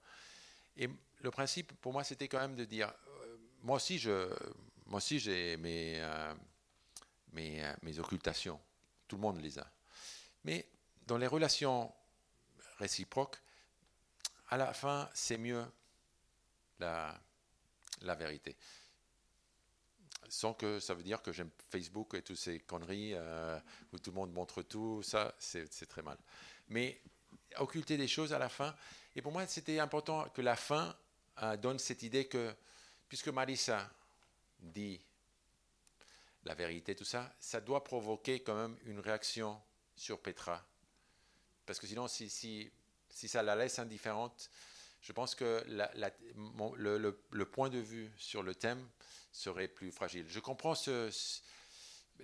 [0.77, 0.89] Et
[1.21, 4.29] le principe pour moi, c'était quand même de dire, euh, moi aussi, je,
[4.87, 6.35] moi aussi, j'ai mes, euh,
[7.33, 8.61] mes, euh, mes occultations.
[9.09, 9.71] Tout le monde les a.
[10.45, 10.69] Mais
[11.07, 11.93] dans les relations
[12.79, 13.37] réciproques,
[14.49, 15.65] à la fin, c'est mieux
[16.83, 18.57] la, vérité
[20.29, 23.59] sans que ça veut dire que j'aime Facebook et toutes ces conneries euh,
[23.93, 26.17] où tout le monde montre tout, ça, c'est très mal.
[26.69, 27.03] Mais
[27.57, 28.75] occulter des choses à la fin,
[29.15, 30.97] et pour moi, c'était important que la fin
[31.43, 32.55] euh, donne cette idée que,
[33.09, 33.91] puisque Marissa
[34.59, 35.01] dit
[36.45, 39.61] la vérité, tout ça, ça doit provoquer quand même une réaction
[39.97, 40.65] sur Petra.
[41.67, 42.71] Parce que sinon, si, si,
[43.11, 44.51] si ça la laisse indifférente,
[45.03, 48.89] je pense que le, point de vue sur le thème
[49.33, 50.25] serait plus fragile.
[50.29, 50.75] Je comprends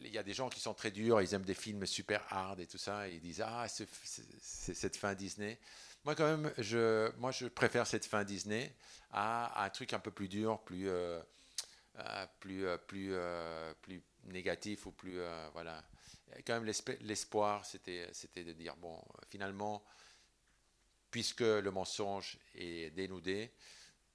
[0.01, 2.61] il y a des gens qui sont très durs, ils aiment des films super hard
[2.61, 3.89] et tout ça, et ils disent ah c'est
[4.75, 5.59] cette fin Disney.
[6.05, 8.73] Moi quand même, je, moi je préfère cette fin Disney
[9.11, 11.21] à, un truc un peu plus dur, plus euh,
[11.99, 15.19] euh, plus euh, plus négatif ou plus
[15.53, 15.83] voilà.
[16.47, 19.83] Quand même l'espoir, c'était de dire bon finalement
[21.11, 23.53] puisque le mensonge est dénudé,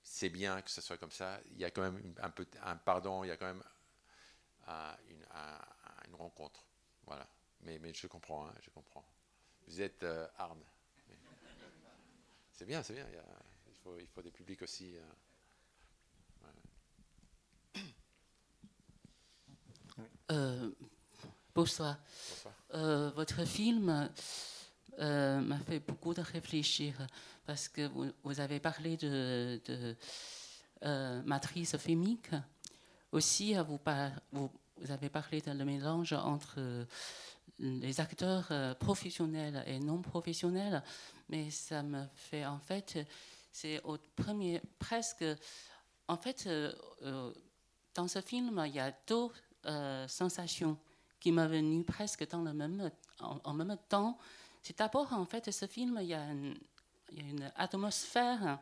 [0.03, 1.39] c'est bien que ce soit comme ça.
[1.51, 3.63] Il y a quand même un peu un pardon, il y a quand même
[5.09, 5.25] une,
[6.07, 6.65] une, rencontre.
[7.05, 7.27] Voilà.
[7.61, 9.05] Mais, mais je comprends, hein, je comprends.
[9.67, 10.27] Vous êtes euh,
[12.51, 13.07] C'est bien, c'est bien.
[13.67, 14.95] Il, faut, il, faut, des publics aussi.
[14.95, 15.01] Euh,
[20.31, 20.71] euh,
[21.55, 21.97] bonsoir.
[22.29, 22.53] bonsoir.
[22.73, 24.09] Euh, votre film
[24.99, 26.93] euh, m'a fait beaucoup de réfléchir
[27.45, 27.89] parce que
[28.23, 29.59] vous, avez parlé de,
[30.83, 32.29] euh, matrice fémique.
[33.11, 33.79] Aussi, vous,
[34.89, 36.85] avez parlé de le mélange entre euh,
[37.59, 40.83] les acteurs professionnels et non professionnels,
[41.29, 43.07] mais ça me fait en fait,
[43.51, 45.25] c'est au premier presque,
[46.07, 46.49] en fait,
[47.93, 49.29] dans ce film, il y a deux
[50.07, 50.77] sensations
[51.23, 54.17] qui m'est venu presque dans le même, en, même temps.
[54.63, 56.57] C'est d'abord, en fait, ce film, il y a une,
[57.11, 58.59] il y a une atmosphère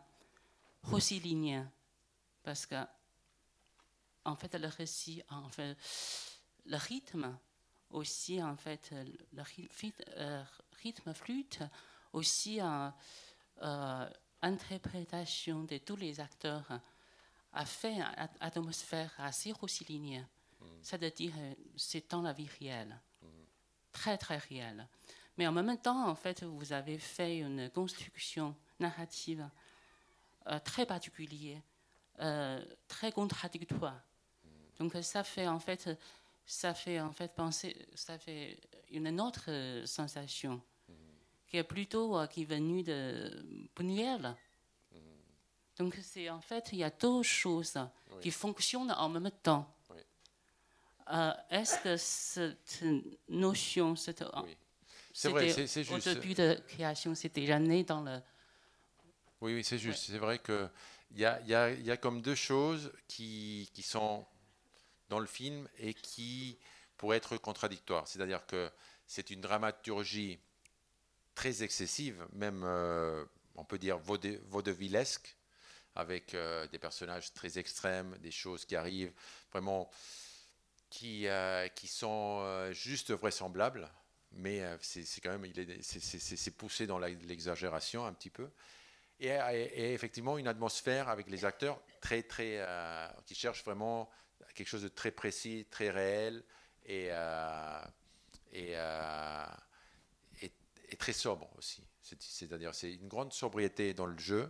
[0.82, 1.70] rossinienne.
[2.42, 2.76] Parce que,
[4.26, 5.78] en fait, le récit, en fait,
[6.66, 7.38] le rythme,
[7.92, 8.92] aussi, en fait,
[9.32, 9.44] le
[10.18, 10.44] euh,
[10.82, 11.60] rythme flûte,
[12.14, 14.10] aussi euh,
[14.42, 16.82] interprétation de tous les acteurs
[17.54, 20.28] a fait une atmosphère assez rossilinienne.
[20.60, 20.66] Mm.
[20.82, 21.34] C'est-à-dire,
[21.76, 23.00] c'est dans la vie réelle.
[23.22, 23.28] Mm.
[23.92, 24.88] Très, très réelle.
[25.38, 29.50] Mais en même temps, en fait, vous avez fait une construction narrative
[30.48, 31.62] euh, très particulière,
[32.20, 34.02] euh, très contradictoire.
[34.80, 35.90] Donc, ça fait en fait,
[36.46, 40.62] ça fait en fait penser, ça fait une autre sensation
[41.52, 44.36] qui est plutôt euh, qui est venu de Buñuel.
[45.78, 47.78] Donc c'est en fait il y a deux choses
[48.22, 49.68] qui fonctionnent en même temps.
[51.12, 52.84] Euh, est-ce que cette
[53.28, 54.56] notion, cette oui.
[55.14, 56.08] C'est vrai, c'est juste.
[56.08, 58.20] Au début de création, c'était né dans le.
[59.42, 60.06] Oui, oui, c'est juste.
[60.06, 60.70] C'est vrai que
[61.12, 64.26] il y a, y, a, y a, comme deux choses qui, qui sont
[65.10, 66.58] dans le film et qui
[66.98, 68.08] pourraient être contradictoires.
[68.08, 68.72] C'est-à-dire que
[69.06, 70.40] c'est une dramaturgie
[71.36, 75.36] très excessive, même euh, on peut dire vaudevillesque,
[75.96, 79.14] avec euh, des personnages très extrêmes, des choses qui arrivent
[79.52, 79.90] vraiment
[80.90, 83.90] qui, euh, qui sont juste vraisemblables,
[84.34, 88.50] mais c'est quand même c'est poussé dans l'exagération un petit peu.
[89.20, 92.66] Et, effectivement une atmosphère avec les acteurs très très
[93.26, 94.10] qui cherchent vraiment
[94.56, 96.44] quelque chose de très précis, très réel
[96.86, 97.10] et
[98.54, 98.76] et
[100.92, 101.84] est très sobre aussi.
[102.02, 104.50] C'est-à-dire, c'est une grande sobriété dans le jeu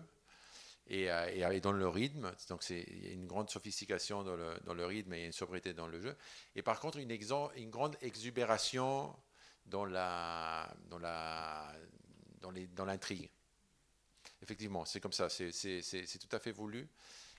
[0.87, 2.31] et, euh, dans le rythme.
[2.49, 6.01] Donc, c'est une grande sophistication dans le, dans le, rythme et une sobriété dans le
[6.01, 6.15] jeu.
[6.55, 9.15] Et par contre, une grande exubération
[9.65, 11.71] dans la, dans la,
[12.41, 13.29] dans les, dans l'intrigue.
[14.41, 15.29] Effectivement, c'est comme ça.
[15.29, 15.51] C'est,
[16.19, 16.87] tout à fait voulu.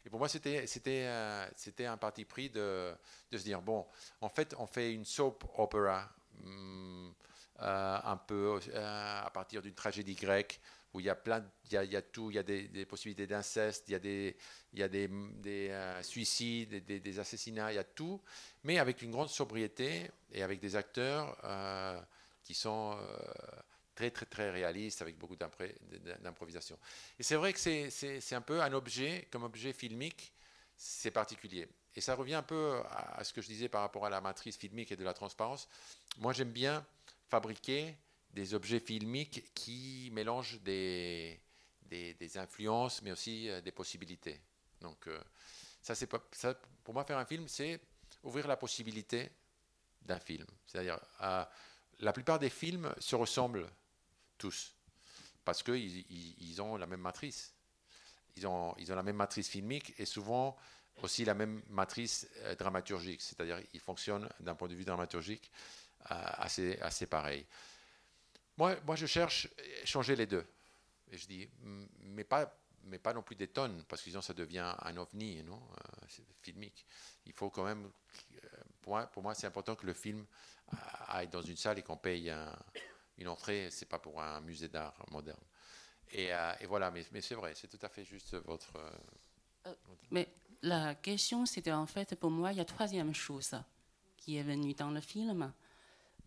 [0.05, 2.95] Et pour moi, c'était, c'était, euh, c'était un parti pris de,
[3.31, 3.87] de, se dire bon,
[4.21, 6.09] en fait, on fait une soap opera.
[6.45, 7.15] Hum,
[7.61, 10.59] euh, un peu euh, à partir d'une tragédie grecque
[10.95, 13.85] où il y a plein, il y a, tout, il y a des, possibilités d'inceste,
[13.89, 14.37] il y a des,
[14.73, 18.21] il y a des, des suicides, des, des, assassinats, il y a tout,
[18.65, 21.39] mais avec une grande sobriété et avec des acteurs
[22.53, 22.99] qui sont
[23.95, 26.79] très très très réalistes, avec beaucoup d'improvisation.
[27.19, 30.33] Et c'est vrai que c'est un peu un objet, comme objet filmique,
[30.77, 31.69] c'est particulier.
[31.95, 34.21] Et ça revient un peu à, à, ce que je disais par rapport à la
[34.21, 35.69] matrice filmique et de la transparence.
[36.19, 36.85] Moi j'aime bien
[37.29, 37.97] fabriquer
[38.33, 41.41] des objets filmiques qui mélangent des,
[41.89, 44.41] des, influences, mais aussi euh, des possibilités.
[44.81, 45.21] Donc, euh,
[45.83, 47.81] ça, c'est pour moi, faire un film, c'est
[48.23, 49.31] ouvrir la possibilité
[50.03, 50.47] d'un film.
[50.67, 50.99] C'est-à-dire,
[52.03, 53.67] la plupart des films se ressemblent
[54.37, 54.75] tous,
[55.45, 56.05] parce qu'ils
[56.39, 57.55] ils, ont la même matrice.
[58.37, 60.57] Ils ont, la même matrice filmique et souvent
[61.03, 65.51] aussi la même matrice euh, dramaturgique, c'est-à-dire ils fonctionnent d'un point de vue dramaturgique
[66.05, 67.47] assez, assez pareil.
[68.57, 69.49] Moi, moi, je cherche
[69.85, 70.45] changer les deux.
[71.11, 71.49] Et je dis,
[72.01, 75.61] mais pas, mais pas non plus des tonnes, parce que ça devient un ovni, non
[75.61, 76.87] euh, filmique.
[77.27, 77.91] Il faut quand même,
[78.33, 78.49] euh,
[78.83, 80.25] pour moi, pour moi c'est important que le film
[81.09, 82.33] aille dans une salle et qu'on paye
[83.19, 85.41] une entrée, c'est pas pour un musée d'art moderne.
[86.11, 88.73] Et, euh, voilà, mais, c'est vrai, c'est tout à fait juste votre...
[90.11, 90.29] mais
[90.63, 93.55] la question, c'était en fait, pour moi, il y a troisième chose
[94.19, 95.53] qui est venue dans le film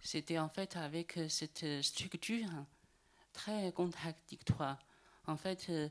[0.05, 2.49] c'était en fait avec euh, cette euh, structure
[3.33, 4.79] très contradictoire.
[5.27, 5.89] En fait, euh,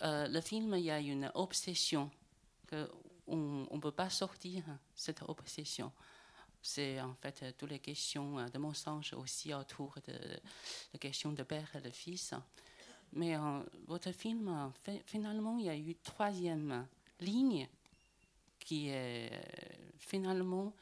[0.00, 2.10] le film, il y a une obsession
[2.66, 2.90] que
[3.32, 4.62] on ne peut pas sortir
[4.94, 5.92] cette obsession.
[6.60, 10.12] C'est en fait toutes les questions de mensonge aussi autour de
[10.92, 12.34] la question de père et de fils.
[13.14, 13.36] Mais
[13.86, 14.72] votre film,
[15.06, 16.86] finalement, il y a eu une troisième
[17.20, 17.68] ligne
[18.58, 19.30] qui est
[19.98, 20.72] finalement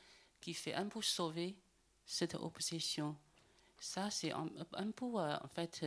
[0.41, 1.57] qui fait un peu sauver
[2.05, 3.17] cette obsession.
[3.79, 5.87] Ça, c'est un, peu, euh, en fait,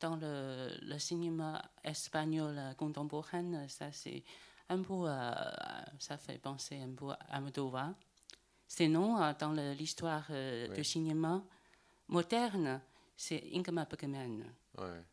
[0.00, 4.22] dans le, le cinéma espagnol contemporain, ça, c'est
[4.68, 5.32] un peu, euh,
[5.98, 7.94] ça fait penser un peu à Almodovar.
[8.66, 10.26] Sinon, euh, dans l'histoire
[10.74, 11.42] du cinéma
[12.08, 12.80] moderne,
[13.16, 14.44] c'est Ingmar Bergman.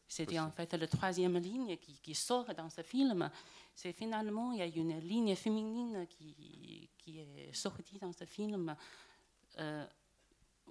[0.07, 3.29] C'était en fait la troisième ligne qui, qui, sort dans ce film.
[3.75, 8.75] C'est finalement, il y a une ligne féminine qui, qui est sortie dans ce film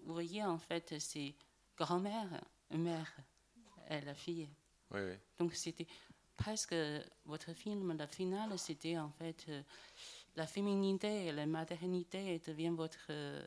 [0.05, 1.35] vous voyez, en fait, c'est
[1.77, 2.29] grand-mère,
[2.71, 3.17] mère
[3.89, 4.49] et la fille.
[4.91, 5.15] Oui, oui.
[5.39, 5.87] Donc, c'était
[6.37, 6.75] presque
[7.25, 9.63] votre film, la finale, c'était en fait euh,
[10.37, 13.43] la féminité et la maternité devient votre, euh,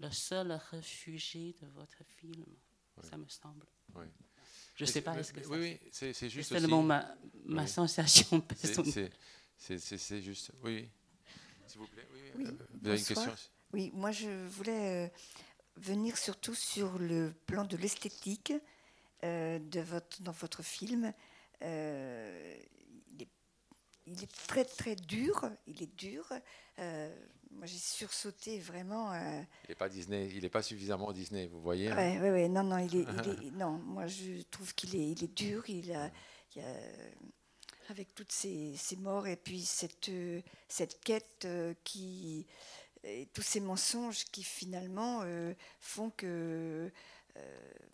[0.00, 2.44] le seul réfugié de votre film,
[3.02, 3.66] ça me semble.
[4.74, 5.18] Je ne sais pas.
[5.18, 6.50] est-ce que oui, oui, c'est juste.
[6.50, 9.10] C'est seulement ma, ma sensation personnelle.
[9.56, 10.52] C'est juste.
[10.62, 10.88] Oui.
[11.66, 12.06] S'il vous plaît.
[12.12, 13.34] Oui, euh, vous avez une question
[13.72, 15.08] Oui, moi je voulais euh,
[15.76, 18.52] venir surtout sur le plan de l'esthétique
[19.24, 21.12] euh, de votre, dans votre film.
[21.62, 22.56] Euh,
[24.06, 26.32] il est très très dur, il est dur.
[26.78, 27.14] Euh,
[27.50, 29.12] moi j'ai sursauté vraiment.
[29.12, 31.90] Euh, il n'est pas Disney, il n'est pas suffisamment Disney, vous voyez.
[31.90, 32.32] Oui, hein.
[32.32, 33.06] oui, non, non, il est,
[33.52, 33.72] non.
[33.72, 35.68] Moi je trouve qu'il est, il est dur.
[35.68, 36.10] Il a,
[37.88, 40.10] avec toutes ces, ces, morts et puis cette,
[40.68, 41.46] cette quête
[41.84, 42.46] qui,
[43.04, 45.24] et tous ces mensonges qui finalement
[45.80, 46.90] font que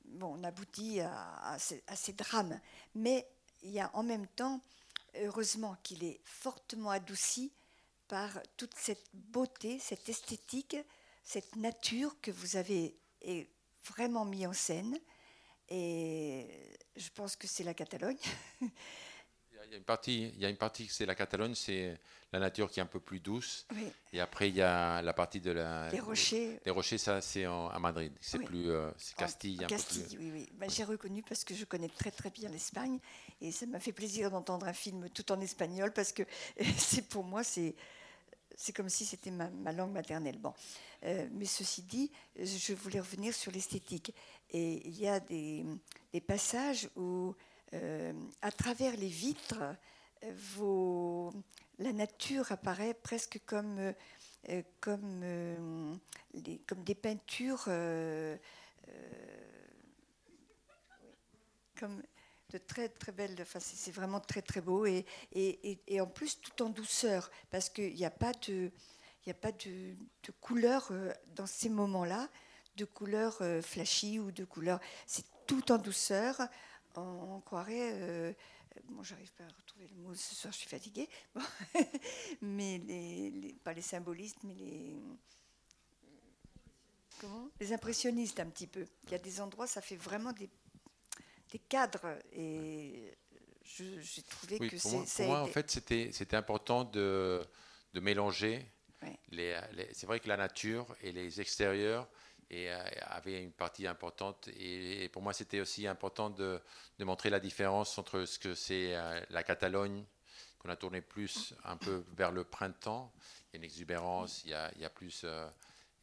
[0.04, 2.60] bon, on aboutit à, à, ces, à ces drames.
[2.94, 3.26] Mais
[3.62, 4.60] il y a en même temps
[5.16, 7.52] heureusement qu'il est fortement adouci
[8.08, 10.76] par toute cette beauté, cette esthétique,
[11.22, 12.96] cette nature que vous avez
[13.84, 14.98] vraiment mis en scène.
[15.68, 16.46] Et
[16.96, 18.18] je pense que c'est la Catalogne.
[19.72, 21.98] Il y a une partie, il y a une partie c'est la Catalogne, c'est
[22.30, 23.66] la nature qui est un peu plus douce.
[24.12, 25.88] Et après, il y a la partie de la.
[25.88, 26.60] Les rochers.
[26.66, 28.12] Les rochers, ça, c'est à Madrid.
[28.20, 28.70] C'est plus.
[28.70, 29.64] Euh, c'est Castille.
[29.66, 30.48] Castille, oui, oui.
[30.56, 32.98] Ben, j'ai reconnu parce que je connais très, très bien l'Espagne.
[33.40, 36.24] Et ça m'a fait plaisir d'entendre un film tout en espagnol parce que
[36.76, 37.74] c'est pour moi, c'est.
[38.54, 40.36] C'est comme si c'était ma, langue maternelle.
[40.36, 40.52] Bon.
[41.04, 44.14] Euh, mais ceci dit, je voulais revenir sur l'esthétique.
[44.50, 45.64] Et il y a des,
[46.12, 47.34] des passages où
[47.72, 49.62] à travers les vitres,
[50.54, 51.32] vos,
[51.78, 53.94] la nature apparaît presque comme,
[54.48, 55.94] euh, comme, euh,
[56.34, 57.64] des peintures,
[61.78, 62.02] comme
[62.50, 63.36] de très très belles.
[63.40, 67.68] Enfin, c'est vraiment très très beau et, et, et, en plus tout en douceur parce
[67.68, 68.70] qu'il n'y a pas de
[69.24, 70.92] il a pas de, de couleur
[71.36, 72.28] dans ces moments-là,
[72.76, 74.80] de couleurs flashy ou de couleurs.
[75.06, 76.40] C'est tout en douceur
[77.00, 77.92] on, croirait.
[77.94, 78.32] Euh,
[78.84, 81.08] bon, j'arrive pas à retrouver le mot ce soir, je suis fatiguée.
[82.42, 84.96] mais les, pas les symbolistes, mais les.
[87.20, 87.48] Comment?
[87.60, 88.86] Les impressionnistes, un petit peu.
[89.04, 90.50] Il y a des endroits, ça fait vraiment des,
[91.50, 92.18] des cadres.
[92.32, 93.14] Et
[93.64, 95.24] j'ai trouvé que c'est.
[95.24, 97.44] Pour moi, en fait, c'était important de,
[97.94, 98.66] de mélanger.
[99.30, 99.58] les,
[99.92, 102.08] c'est vrai que la nature et les extérieurs
[102.50, 104.48] et euh, avait une partie importante.
[104.58, 106.60] Et, pour moi, c'était aussi important de,
[106.98, 110.04] de, montrer la différence entre ce que c'est euh, la Catalogne,
[110.58, 113.12] qu'on a tourné plus un peu vers le printemps.
[113.18, 115.48] Il y a une exubérance, il y a, il y a plus euh,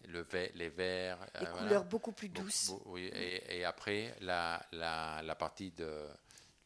[0.08, 0.26] le
[0.56, 1.20] les verts.
[1.40, 2.72] Les couleurs beaucoup plus douces.
[2.86, 6.08] oui, et, après, la, la, la partie de,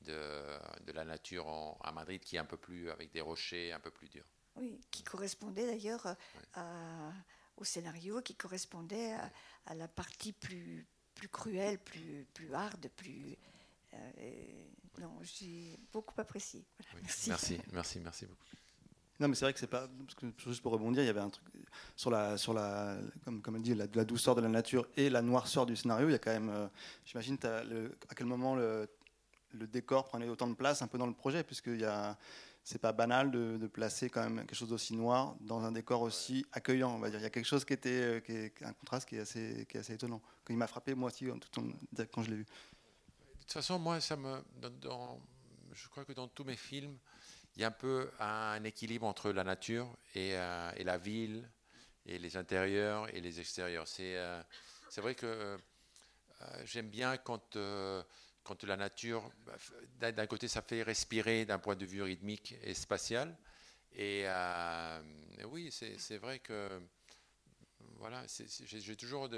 [0.01, 0.43] de,
[0.85, 3.79] de, la nature en, à Madrid qui est un peu plus avec des rochers un
[3.79, 4.25] peu plus durs.
[4.55, 6.15] Oui, qui correspondait d'ailleurs
[7.57, 9.31] au scénario, qui correspondait à,
[9.65, 13.37] à la partie plus, plus cruelle, plus, plus hard, plus.
[13.93, 13.97] Euh,
[14.99, 16.65] non, j'ai beaucoup apprécié.
[17.01, 17.29] merci.
[17.29, 17.61] merci.
[17.71, 18.45] merci, merci, beaucoup.
[19.19, 19.87] Non, mais c'est vrai que c'est pas.
[19.87, 21.45] Parce que, juste pour rebondir, il y avait un truc
[21.95, 25.09] sur la, sur la, comme, comme elle dit, la, la, douceur de la nature et
[25.09, 26.09] la noirceur du scénario.
[26.09, 26.67] Il y a quand même, euh,
[27.05, 28.89] j'imagine, à quel moment le,
[29.51, 32.17] le, décor prenait autant de place un peu dans le projet, puisqu'il y a,
[32.63, 36.45] c'est pas banal de, placer quand même quelque chose d'aussi noir dans un décor aussi
[36.53, 36.95] accueillant.
[36.95, 39.07] On va dire, il y a quelque chose qui était, euh, qui est, un contraste
[39.07, 40.21] qui est assez, qui est assez étonnant.
[40.49, 42.43] Il m'a frappé moi aussi quand je l'ai vu.
[42.43, 44.41] De toute façon, moi, ça me,
[44.81, 45.19] dans,
[45.73, 46.97] je crois que dans tous mes films,
[47.55, 51.47] il y a un peu un équilibre entre la nature et, euh, et la ville,
[52.05, 53.87] et les intérieurs et les extérieurs.
[53.87, 54.41] C'est, euh,
[54.89, 55.57] c'est vrai que
[56.65, 57.57] j'aime bien quand
[58.43, 59.31] quand la nature,
[59.99, 63.35] d'un côté, ça fait respirer d'un point de vue rythmique et spatial.
[63.93, 65.01] Et euh,
[65.45, 66.81] oui, c'est vrai que
[67.97, 69.29] voilà, j'ai toujours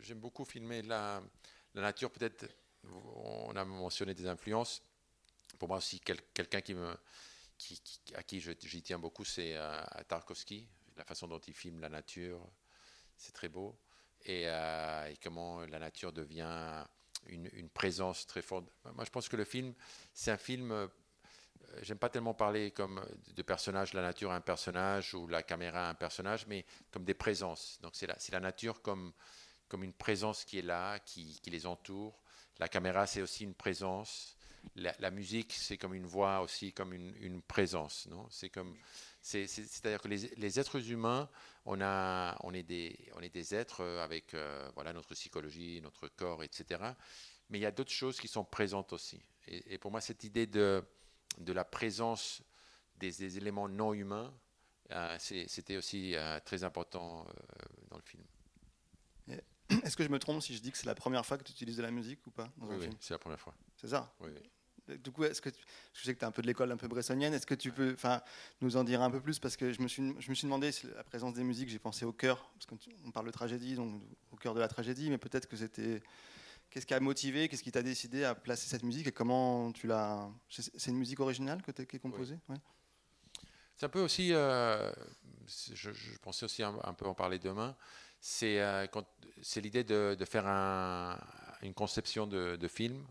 [0.00, 1.22] j'aime beaucoup filmer la,
[1.74, 2.10] nature.
[2.10, 2.46] Peut-être,
[2.84, 4.82] on a mentionné des influences.
[5.58, 6.94] Pour moi aussi, quelqu'un qui me,
[8.14, 10.68] à qui j'y tiens beaucoup, c'est euh, Tarkovsky.
[10.96, 12.40] La façon dont il filme la nature,
[13.16, 13.78] c'est très beau.
[14.24, 16.84] Et, euh, et, comment la nature devient
[17.28, 18.66] une, présence très forte.
[18.94, 19.74] Moi, je pense que le film,
[20.14, 20.72] c'est un film.
[20.72, 20.86] Euh,
[21.82, 23.04] j'aime pas tellement parler comme
[23.34, 27.78] de personnages, la nature un personnage ou la caméra un personnage, mais comme des présences.
[27.82, 29.12] Donc c'est la, la nature comme,
[29.68, 32.20] comme une présence qui est là, qui, les entoure.
[32.58, 34.36] La caméra, c'est aussi une présence.
[34.74, 38.06] La, musique, c'est comme une voix aussi, comme une, une présence.
[38.08, 38.26] Non?
[38.30, 38.76] C'est comme,
[39.26, 41.28] c'est-à-dire que les, les, êtres humains
[41.64, 46.06] on, a, on, est des, on est des êtres avec euh, voilà, notre psychologie, notre
[46.06, 46.80] corps, etc.
[47.50, 49.20] Mais il y a d'autres choses qui sont présentes aussi.
[49.48, 50.82] Et, pour moi, cette idée de,
[51.38, 52.42] de la présence
[52.98, 54.32] des, éléments non humains,
[54.92, 57.26] euh, c'était aussi euh, très important
[57.90, 58.24] dans le film.
[59.84, 61.50] Est-ce que je me trompe si je dis que c'est la première fois que tu
[61.50, 63.54] utilises de la musique ou pas dans Oui, oui c'est la première fois.
[63.74, 64.14] C'est ça?
[64.20, 64.30] Oui.
[64.88, 65.50] Du coup, est-ce que
[65.94, 67.72] je sais que tu es un peu de l'école un peu bressonienne, est-ce que tu
[67.72, 68.22] peux enfin,
[68.60, 69.38] nous en dire un peu plus?
[69.38, 71.78] Parce que je me suis, je me suis demandé si la présence des musiques, j'ai
[71.78, 75.18] pensé au cœur, parce qu'on parle de tragédie, donc au cœur de la tragédie, mais
[75.18, 76.02] peut-être que c'était.
[76.70, 79.86] Qu'est-ce qui a motivé, qu'est-ce qui t'a décidé à placer cette musique et comment tu
[79.86, 80.28] l'as.
[80.48, 82.38] C'est une musique originale que tu qui est composée?
[83.76, 84.32] C'est un peu aussi.
[84.32, 84.92] Euh,
[85.46, 85.90] je,
[86.22, 87.76] pensais aussi un, peu en parler demain.
[88.20, 88.86] C'est euh,
[89.56, 91.18] l'idée de, de, faire un,
[91.62, 93.06] une conception de, de film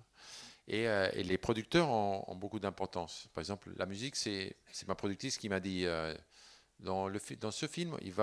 [0.72, 3.28] euh, et, les producteurs ont, beaucoup d'importance.
[3.34, 4.56] Par exemple, la musique, c'est
[4.88, 6.16] ma productrice qui m'a dit euh,
[6.80, 7.10] dans,
[7.52, 8.14] ce film, il,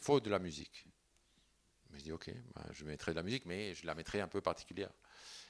[0.00, 0.86] faut de la musique.
[1.92, 4.40] Je dis ok, ben, je mettrai de la musique, mais je la mettrai un peu
[4.40, 4.90] particulière.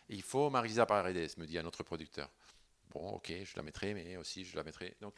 [0.08, 2.28] il faut Marisa Paredes, me dit un autre producteur.
[2.90, 4.96] Bon, ok, je la mettrai, mais aussi je la mettrai.
[5.00, 5.14] Donc,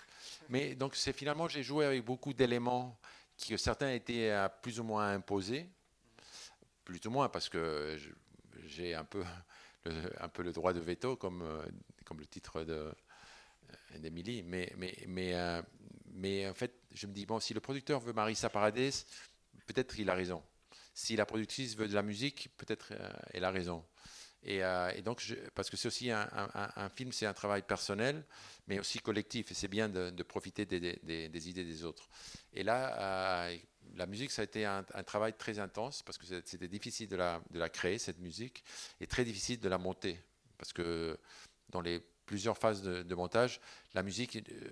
[0.51, 3.01] mais donc c'est finalement j'ai joué avec beaucoup d'éléments
[3.37, 5.66] qui certains étaient euh, plus ou moins imposés,
[6.85, 7.99] plus ou moins parce que
[8.66, 9.24] j'ai un peu
[10.20, 11.62] un peu le droit de veto, comme, euh,
[12.05, 12.93] comme le titre euh,
[13.99, 14.43] d'Emily.
[14.43, 15.62] Mais, mais, mais, euh,
[16.12, 19.05] mais en fait, je me dis, bon, si le producteur veut Marissa Paradis,
[19.66, 20.43] peut-être il a raison.
[20.95, 22.93] Si la productrice veut de la musique, peut-être
[23.32, 23.85] elle a raison.
[24.45, 24.61] Et,
[25.03, 25.24] donc,
[25.55, 28.24] parce que c'est aussi un, film, c'est un travail personnel,
[28.68, 29.51] mais aussi collectif.
[29.51, 32.09] Et c'est bien de, profiter des, des, idées des autres.
[32.53, 33.51] Et là,
[33.97, 37.68] la musique, ça a été un, travail très intense parce que c'était difficile de la,
[37.68, 38.64] créer, cette musique,
[39.01, 40.20] et très difficile de la monter.
[40.59, 41.18] Parce que
[41.70, 43.61] dans les plusieurs phases de, montage,
[43.95, 44.68] la musique euh,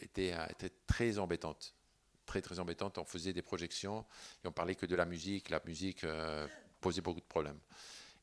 [0.00, 1.74] était, était, très embêtante.
[2.26, 2.98] Très, très embêtante.
[2.98, 4.04] On faisait des projections
[4.44, 5.50] et on parlait que de la musique.
[5.50, 6.46] La musique euh,
[6.80, 7.58] posait beaucoup de problèmes.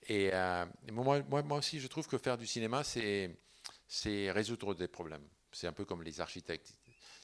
[0.07, 5.25] Et euh, moi, aussi, je trouve que faire du cinéma, c'est résoudre des problèmes.
[5.51, 6.73] C'est un peu comme les architectes.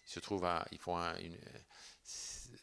[0.05, 1.37] Ils se trouvent ils font une,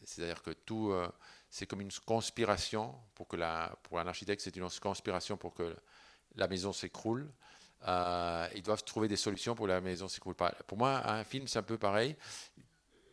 [0.07, 1.09] c'est-à-dire que tout, euh,
[1.51, 5.77] c'est comme une conspiration pour que la, pour un architecte, c'est une conspiration pour que
[6.37, 7.29] la maison s'écroule.
[7.89, 10.53] Euh, ils doivent trouver des solutions pour que la maison s'écroule pas.
[10.69, 12.17] Pour moi, un film, c'est un peu pareil.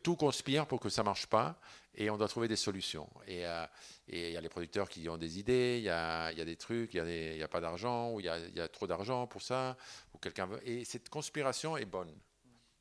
[0.03, 1.59] Tout conspire pour que ça marche pas
[1.95, 3.09] et on doit trouver des solutions.
[3.25, 3.65] Et euh,
[4.07, 6.57] il y a les producteurs qui ont des idées, il y a, y a, des
[6.57, 9.41] trucs, il n'y a, a, pas d'argent, ou il y, y a, trop d'argent pour
[9.41, 9.77] ça,
[10.13, 10.67] ou quelqu'un veut.
[10.67, 12.13] Et cette conspiration est bonne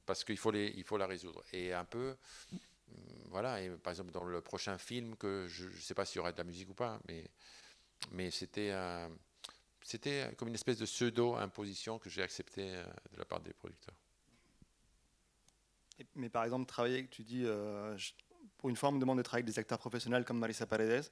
[0.05, 1.43] parce qu'il faut, les, il faut la résoudre.
[1.53, 2.17] Et un peu,
[3.31, 6.21] voilà, et par exemple dans le prochain film, que je ne sais pas s'il y
[6.21, 7.25] aura de la musique ou pas, mais,
[8.11, 8.73] mais c'était
[10.37, 13.95] comme une espèce de pseudo-imposition que j'ai acceptée euh, de la part des producteurs.
[16.15, 17.97] mais par exemple, travailler, tu dis, euh,
[18.59, 21.11] pour une fois, on me demande de travailler avec des acteurs professionnels comme Marisa Paredes.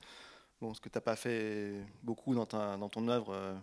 [0.60, 3.54] Bon, ce que tu n'as pas fait beaucoup dans, dans ton œuvre, euh,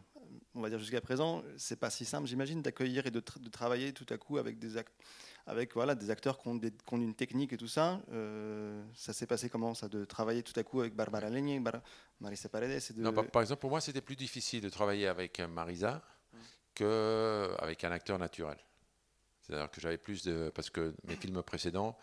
[0.57, 4.05] on va dire jusqu'à présent, c'est pas si simple, j'imagine, d'accueillir et de, travailler tout
[4.09, 4.77] à coup avec des
[5.45, 6.59] avec voilà, des acteurs qui ont,
[6.93, 8.01] une technique et tout ça.
[8.11, 11.63] Euh, ça s'est passé comment ça de travailler tout à coup avec Barbara Legne,
[12.19, 16.03] Marisa Paredes non, Par exemple, pour moi, c'était plus difficile de travailler avec Marisa
[16.75, 18.57] qu'avec un acteur naturel.
[19.41, 20.51] C'est-à-dire que j'avais plus de.
[20.53, 21.97] Parce que mes films précédents,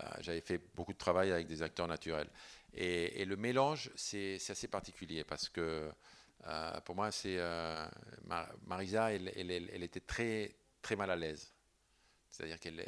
[0.00, 2.30] euh, j'avais fait beaucoup de travail avec des acteurs naturels.
[2.74, 5.90] Et, le mélange, c'est assez particulier parce que
[6.46, 7.38] euh, pour moi, c'est
[8.66, 11.52] Marisa, elle, était très, très mal à l'aise
[12.30, 12.80] c'est-à-dire qu'elle.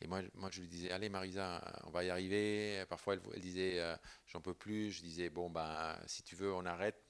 [0.00, 2.84] et moi, moi, je lui disais, allez Marisa, on va y arriver.
[2.88, 3.96] Parfois, elle, disait, euh,
[4.26, 4.90] j'en peux plus.
[4.90, 7.00] Je disais, bon, ben, si tu veux, on arrête.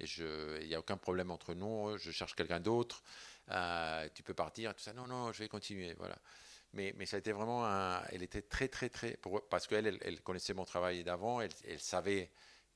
[0.00, 1.96] Et il n'y a aucun problème entre nous.
[1.98, 3.02] Je cherche quelqu'un d'autre.
[3.50, 4.74] Euh, tu peux partir.
[4.94, 5.94] Non, non, je vais continuer.
[5.94, 6.18] Voilà.
[6.72, 7.64] Mais, mais ça a été vraiment.
[8.10, 9.18] Elle était très, très, très.
[9.48, 11.40] Parce qu'elle, elle, connaissait mon travail d'avant.
[11.40, 12.30] Elle, savait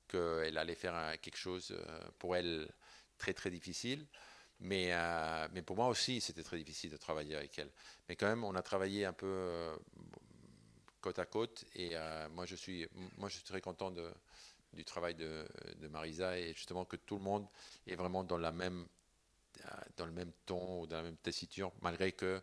[0.07, 2.69] qu'elle allait faire quelque chose euh, pour elle
[3.19, 4.07] très, très difficile.
[4.59, 7.71] Mais, euh, mais pour moi aussi, c'était très difficile de travailler avec elle.
[8.09, 9.77] Mais quand même, on a travaillé un peu euh,
[11.01, 11.65] côte à côte.
[11.75, 11.95] Et
[12.31, 12.89] moi, je suis,
[13.19, 14.11] moi, je suis très content de,
[14.73, 15.47] du travail de,
[15.77, 17.47] de, Marisa et justement que tout le monde
[17.87, 18.87] est vraiment dans, la même,
[19.97, 22.43] dans le même ton ou dans la même tessiture, malgré que,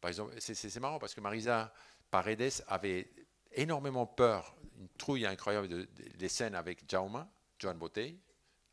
[0.00, 1.72] par exemple, c'est marrant parce que Marisa
[2.10, 3.08] Paredes avait
[3.56, 7.28] énormément peur, une trouille incroyable de, des scènes avec Jauma,
[7.58, 8.16] Joan Botey,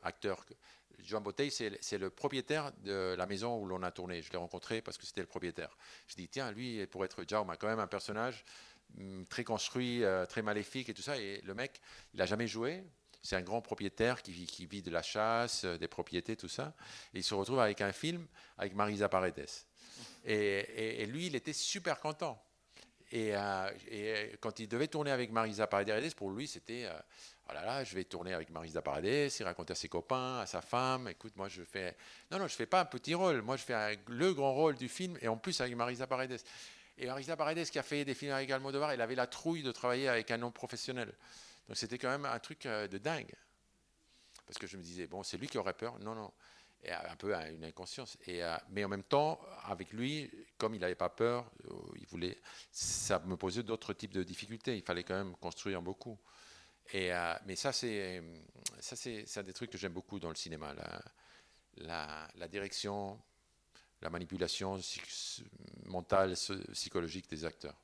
[0.02, 0.46] acteur
[1.00, 4.22] Jean Botey, c'est le propriétaire de la maison où l'on a tourné.
[4.22, 5.76] Je l'ai rencontré parce que c'était le propriétaire.
[6.08, 8.46] Je dis, tiens, lui, pour être Jaume, a quand même un personnage
[8.98, 11.18] hum, très construit, euh, très maléfique et tout ça.
[11.18, 11.82] Et le mec,
[12.14, 12.84] il n'a jamais joué.
[13.22, 16.74] C'est un grand propriétaire qui, vit de la chasse, euh, des propriétés, tout ça.
[17.14, 18.28] Et il se retrouve avec un film
[18.58, 19.46] avec Marisa Paredes.
[20.26, 22.42] Et, lui, il était super content.
[23.14, 23.70] Et, euh,
[24.42, 26.90] quand il devait tourner avec Marisa Paredes, pour lui, c'était
[27.48, 30.48] oh là là, je vais tourner avec Marisa Paredes, il raconte à ses copains, à
[30.48, 31.96] sa femme, écoute, moi je fais...
[32.32, 34.90] Non, non, je fais pas un petit rôle, moi je fais le grand rôle du
[34.90, 36.40] film, et en plus avec Marisa Paredes.
[36.98, 39.72] Et Marisa Paredes, qui a fait des films avec Almodovar, elle avait la trouille de
[39.72, 41.14] travailler avec un nom professionnel.
[41.68, 43.36] Donc c'était quand même un truc euh, de dingue.
[44.48, 46.00] parce que je me disais, bon, c'est lui qui aurait peur.
[46.00, 46.32] Non, non.
[46.84, 48.18] Et un peu à une inconscience.
[48.28, 48.42] Et,
[48.72, 50.30] mais en même temps, avec lui,
[50.64, 51.52] comme il n'avait pas peur,
[52.00, 52.38] il voulait,
[52.72, 54.78] ça me posait d'autres types de difficultés.
[54.78, 56.18] Il fallait quand même construire beaucoup.
[56.94, 57.12] Et,
[57.46, 58.24] mais ça, c'est,
[58.80, 60.74] ça c'est, un des trucs que j'aime beaucoup dans le cinéma.
[61.76, 63.20] La, la direction,
[64.02, 64.80] la manipulation
[65.88, 66.34] mentale,
[66.72, 67.76] psychologique des acteurs.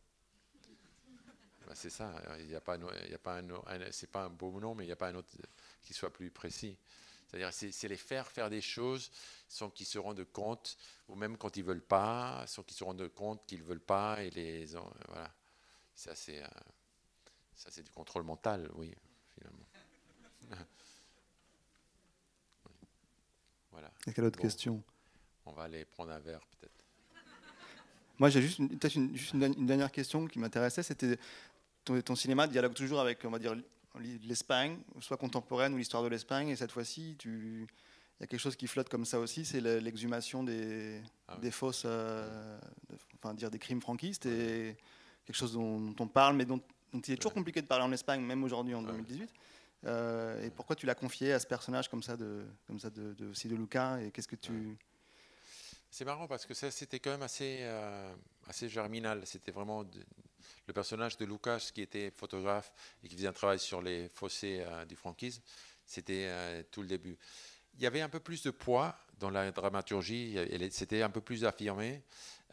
[1.68, 2.80] Ben, c'est ça, il n'y a pas, un,
[3.20, 5.36] pas un beau nom, mais il n'y a pas un autre
[5.82, 6.78] qui soit plus précis.
[7.30, 9.12] C'est-à-dire, c'est, les faire faire des choses
[9.48, 10.78] sans qu'ils se rendent compte,
[11.08, 14.32] ou même quand ils veulent pas, sans qu'ils se rendent compte qu'ils veulent pas, et
[14.32, 14.66] les,
[15.08, 15.32] voilà.
[15.94, 18.94] Ça c'est, euh, du contrôle mental, oui,
[19.36, 19.66] finalement.
[23.72, 23.92] Voilà.
[24.08, 24.84] Et quelle autre question?
[25.50, 26.86] on va aller prendre un verre peut-être.
[28.20, 30.84] Moi, j'ai juste, peut-être une, juste une, dernière question qui m'intéressait.
[30.84, 31.18] C'était
[31.86, 33.56] ton, cinéma dialogue toujours avec, on va dire,
[34.24, 36.50] l'Espagne, soit contemporaine ou l'histoire de l'Espagne.
[36.50, 37.68] Et cette fois-ci, il
[38.20, 41.84] y a quelque chose qui flotte comme ça aussi, c'est l'exhumation des, ah des fausses,
[41.86, 42.60] euh,
[43.16, 44.76] enfin dire des crimes franquistes et
[45.26, 46.62] quelque chose dont, on parle, mais dont,
[46.94, 49.32] il est toujours compliqué de parler en Espagne, même aujourd'hui en 2018.
[49.86, 53.16] Euh, et pourquoi tu l'as confié à ce personnage comme ça de, comme ça de,
[53.30, 54.78] aussi de Luca et qu'est-ce que tu
[55.92, 58.14] c'est marrant parce que ça, c'était quand même assez, euh,
[58.48, 59.26] assez germinal.
[59.26, 59.84] C'était vraiment
[60.68, 62.72] le personnage de Lucas qui était photographe
[63.04, 65.42] et qui faisait un travail sur les fossés euh, du franquisme.
[65.86, 67.18] C'était euh, tout le début.
[67.76, 70.38] Il y avait un peu plus de poids dans la dramaturgie,
[70.72, 72.02] c'était un peu plus affirmé.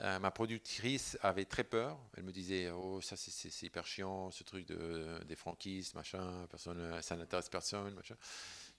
[0.01, 1.99] ma productrice avait très peur.
[2.17, 7.01] Elle me disait Oh, ça c'est hyper chiant, ce truc de, des franquistes, machin, personne,
[7.03, 7.95] ça n'intéresse personne.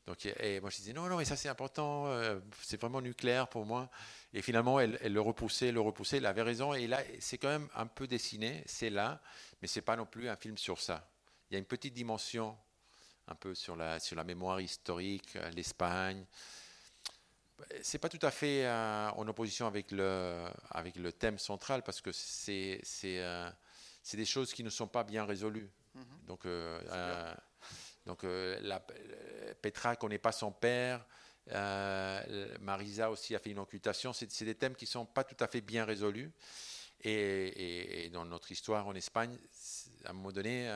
[0.08, 3.49] Donc, et moi, je disais, non, non, mais ça, c'est important, euh, c'est vraiment nucléaire
[3.49, 3.89] pour moi.
[4.34, 6.74] Et finalement, elle, le repoussait, le repoussait, elle avait raison.
[6.74, 9.22] Et là, c'est quand même un peu dessiné, c'est là,
[9.62, 11.05] mais c'est pas non plus un film sur ça.
[11.49, 12.58] Il y a une petite dimension
[13.28, 16.26] un peu sur la, sur la mémoire historique, euh, l'Espagne.
[17.82, 21.99] C'est pas tout à fait euh, en opposition avec le, avec le thème central, parce
[21.99, 25.70] que c'est c'est des choses qui ne sont pas bien résolues.
[25.97, 26.28] Mm-hmm.
[26.28, 27.36] Donc, donc euh,
[28.62, 31.05] la, euh, Petra ne connaît pas son père.
[31.51, 34.14] Euh, Marisa aussi a fait une occultation.
[34.14, 36.32] C'est des thèmes qui ne sont pas tout à fait bien résolus.
[37.03, 39.38] Et, dans notre histoire en Espagne,
[40.03, 40.68] à un moment donné,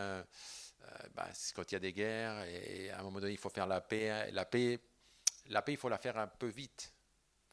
[1.16, 3.68] bah, quand il y a des guerres, et à un moment donné, il faut faire
[3.68, 4.32] la paix.
[4.32, 4.80] La paix,
[5.48, 6.94] la paix il faut la faire un peu vite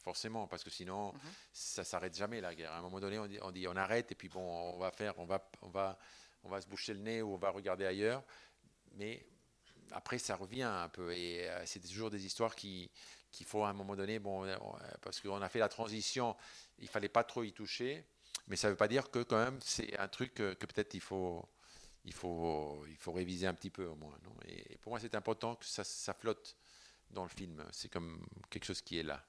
[0.09, 1.21] forcément, parce que sinon, mhm.
[1.53, 2.73] ça s'arrête jamais la guerre.
[2.73, 4.91] À un moment donné, on dit, on dit, on arrête et puis bon, on va
[4.91, 5.99] faire, on va, on va,
[6.45, 8.25] on va se boucher le nez ou on va regarder ailleurs.
[8.93, 9.27] Mais
[9.93, 11.13] après, ça revient un peu.
[11.13, 12.91] Et euh, c'est toujours des histoires qui
[13.31, 14.57] qu'il faut à un moment donné, bon, euh,
[15.03, 16.37] parce qu'on a fait la transition,
[16.79, 18.05] il fallait pas trop y toucher,
[18.47, 21.01] mais ça ne veut pas dire que quand même c'est un truc que, peut-être il
[21.01, 21.47] faut,
[22.05, 24.17] il, faut, il faut réviser un petit peu au moins.
[24.25, 24.35] Non?
[24.47, 26.57] Et pour moi, c'est important que ça, ça, flotte
[27.11, 27.65] dans le film.
[27.71, 29.23] C'est comme quelque chose qui est là.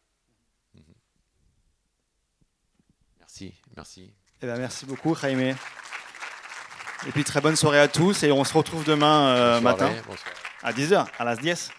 [0.74, 0.84] Mhm.
[3.20, 4.14] Merci, merci.
[4.42, 5.58] Eh ben, merci beaucoup, Jaime.
[7.08, 9.94] Et puis très bonne soirée à tous et on se retrouve demain euh, matin.
[10.62, 11.72] À 10h, a las 10.